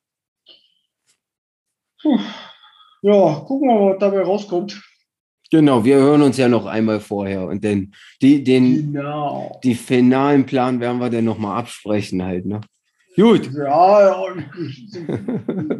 Puh. 2.01 2.19
Ja, 3.03 3.45
gucken 3.47 3.69
wir 3.69 3.75
mal, 3.75 3.93
was 3.93 3.99
dabei 3.99 4.23
rauskommt. 4.23 4.81
Genau, 5.51 5.85
wir 5.85 5.97
hören 5.97 6.23
uns 6.23 6.37
ja 6.37 6.49
noch 6.49 6.67
einmal 6.67 7.01
vorher 7.01 7.47
und 7.47 7.65
den, 7.65 7.95
die, 8.21 8.45
den, 8.45 8.93
genau. 8.93 9.59
die 9.65 9.75
finalen 9.75 10.45
Plan 10.45 10.79
werden 10.79 11.01
wir 11.01 11.09
dann 11.09 11.25
nochmal 11.25 11.59
absprechen 11.59 12.23
halt, 12.23 12.45
ne? 12.45 12.61
Gut. 13.19 13.51
Ja, 13.53 14.25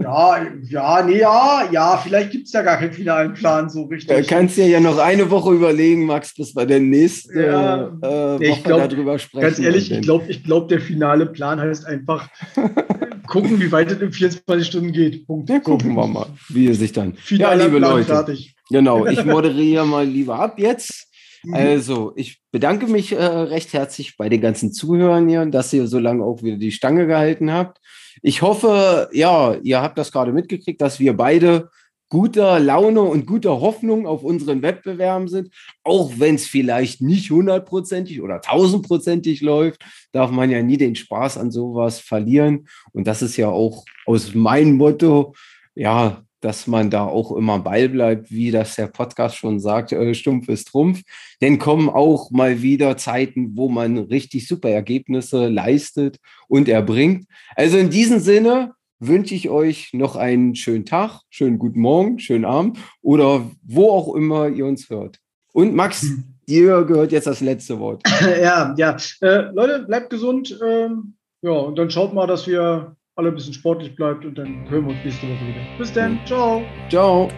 ja, 0.01 0.47
ja, 0.69 1.03
nee, 1.07 1.21
ja, 1.21 1.69
ja, 1.71 1.97
vielleicht 1.97 2.33
gibt 2.33 2.47
es 2.47 2.53
ja 2.53 2.63
gar 2.63 2.79
keinen 2.79 2.93
finalen 2.93 3.33
Plan 3.35 3.71
so 3.71 3.85
richtig. 3.85 4.17
Du 4.17 4.25
kannst 4.25 4.57
dir 4.57 4.67
ja 4.67 4.81
noch 4.81 4.99
eine 4.99 5.31
Woche 5.31 5.55
überlegen, 5.55 6.05
Max, 6.05 6.35
bis 6.35 6.57
wir 6.57 6.67
der 6.67 6.81
nächste 6.81 7.41
ja, 7.41 7.87
äh, 8.03 8.51
Woche 8.51 8.63
glaub, 8.65 8.89
darüber 8.89 9.21
sprechen. 9.21 9.43
Ganz 9.43 9.61
ehrlich, 9.61 9.93
ich 9.93 10.01
glaube, 10.01 10.25
ich 10.29 10.43
glaub, 10.43 10.67
der 10.69 10.81
finale 10.81 11.27
Plan 11.27 11.61
heißt 11.61 11.87
einfach 11.87 12.29
gucken, 13.29 13.61
wie 13.61 13.71
weit 13.71 13.93
es 13.93 14.01
in 14.01 14.11
24 14.11 14.67
Stunden 14.67 14.93
geht. 14.93 15.25
Punkt. 15.25 15.49
Ja, 15.49 15.61
gucken 15.61 15.95
wir 15.95 16.09
mal, 16.09 16.27
wie 16.49 16.67
es 16.67 16.81
sich 16.81 16.93
dann. 16.93 17.15
Finaler 17.15 17.57
ja, 17.57 17.65
liebe 17.67 17.79
Plan 17.79 17.93
Leute. 17.93 18.05
Fertig. 18.07 18.57
Genau, 18.69 19.07
ich 19.07 19.25
moderiere 19.25 19.87
mal 19.87 20.05
lieber 20.05 20.41
ab 20.41 20.59
jetzt. 20.59 21.08
Mhm. 21.45 21.55
Also, 21.55 22.13
ich 22.17 22.41
bedanke 22.51 22.87
mich 22.87 23.13
äh, 23.13 23.25
recht 23.25 23.73
herzlich 23.73 24.17
bei 24.17 24.29
den 24.29 24.41
ganzen 24.41 24.73
Zuhörern 24.73 25.29
hier, 25.29 25.45
dass 25.47 25.73
ihr 25.73 25.87
so 25.87 25.99
lange 25.99 26.25
auch 26.25 26.43
wieder 26.43 26.57
die 26.57 26.73
Stange 26.73 27.07
gehalten 27.07 27.53
habt. 27.53 27.79
Ich 28.23 28.43
hoffe, 28.43 29.09
ja, 29.13 29.55
ihr 29.63 29.81
habt 29.81 29.99
das 29.99 30.13
gerade 30.13 30.33
mitgekriegt, 30.33 30.81
dass 30.81 30.99
wir 30.99 31.17
beide 31.17 31.71
guter 32.09 32.59
Laune 32.59 33.03
und 33.03 33.27
guter 33.27 33.61
Hoffnung 33.61 34.07
auf 34.07 34.23
unseren 34.23 34.63
Wettbewerben 34.63 35.29
sind. 35.29 35.53
Auch 35.85 36.13
wenn 36.17 36.37
es 36.37 36.47
vielleicht 36.47 37.01
nicht 37.03 37.31
hundertprozentig 37.31 38.23
oder 38.23 38.41
tausendprozentig 38.41 39.41
läuft, 39.43 39.85
darf 40.13 40.31
man 40.31 40.51
ja 40.51 40.63
nie 40.63 40.79
den 40.79 40.95
Spaß 40.95 41.39
an 41.39 41.51
sowas 41.51 42.01
verlieren. 42.01 42.69
Und 42.93 43.07
das 43.07 43.23
ist 43.23 43.37
ja 43.37 43.49
auch 43.49 43.85
aus 44.07 44.35
meinem 44.35 44.77
Motto, 44.77 45.35
ja, 45.75 46.23
dass 46.41 46.67
man 46.67 46.91
da 46.91 47.05
auch 47.05 47.33
immer 47.37 47.59
Ball 47.59 47.89
bleibt, 47.89 48.31
wie 48.31 48.51
das 48.51 48.77
der 48.77 48.87
Podcast 48.87 49.37
schon 49.37 49.61
sagt, 49.61 49.93
äh, 49.93 50.15
stumpf 50.15 50.49
ist 50.49 50.69
Trumpf. 50.69 51.03
Denn 51.41 51.59
kommen 51.59 51.89
auch 51.89 52.31
mal 52.31 52.63
wieder 52.63 52.97
Zeiten, 52.97 53.57
wo 53.57 53.69
man 53.69 53.99
richtig 53.99 54.47
super 54.47 54.71
Ergebnisse 54.71 55.49
leistet 55.49 56.19
und 56.49 56.69
erbringt. 56.69 57.27
Also 57.57 57.79
in 57.79 57.91
diesem 57.91 58.21
Sinne 58.21 58.73
wünsche 59.01 59.35
ich 59.35 59.49
euch 59.49 59.91
noch 59.93 60.17
einen 60.17 60.55
schönen 60.55 60.85
Tag, 60.85 61.21
schönen 61.31 61.59
guten 61.59 61.81
Morgen, 61.81 62.19
schönen 62.19 62.45
Abend 62.45 62.79
oder 63.01 63.51
wo 63.63 63.91
auch 63.91 64.15
immer 64.15 64.49
ihr 64.49 64.67
uns 64.67 64.91
hört. 64.91 65.19
Und 65.53 65.75
Max, 65.75 66.03
hm. 66.03 66.25
dir 66.49 66.85
gehört 66.85 67.13
jetzt 67.13 67.27
das 67.27 67.41
letzte 67.41 67.79
Wort. 67.79 68.03
Ja, 68.41 68.75
ja. 68.77 68.97
Äh, 69.21 69.51
Leute, 69.53 69.85
bleibt 69.87 70.11
gesund. 70.11 70.59
Ähm, 70.65 71.15
ja, 71.43 71.53
und 71.53 71.79
dann 71.79 71.91
schaut 71.91 72.15
mal, 72.15 72.27
dass 72.27 72.47
wir 72.47 72.97
alle 73.19 73.29
ein 73.31 73.35
bisschen 73.35 73.53
sportlich 73.53 73.95
bleibt 73.97 74.25
und 74.25 74.39
dann 74.39 74.65
hören 74.71 74.87
wir 74.87 74.93
uns 74.95 75.05
nächste 75.05 75.27
Woche 75.27 75.49
wieder. 75.49 75.61
Bis 75.77 75.93
dann. 75.93 76.21
Ciao. 76.25 76.63
Ciao. 76.89 77.29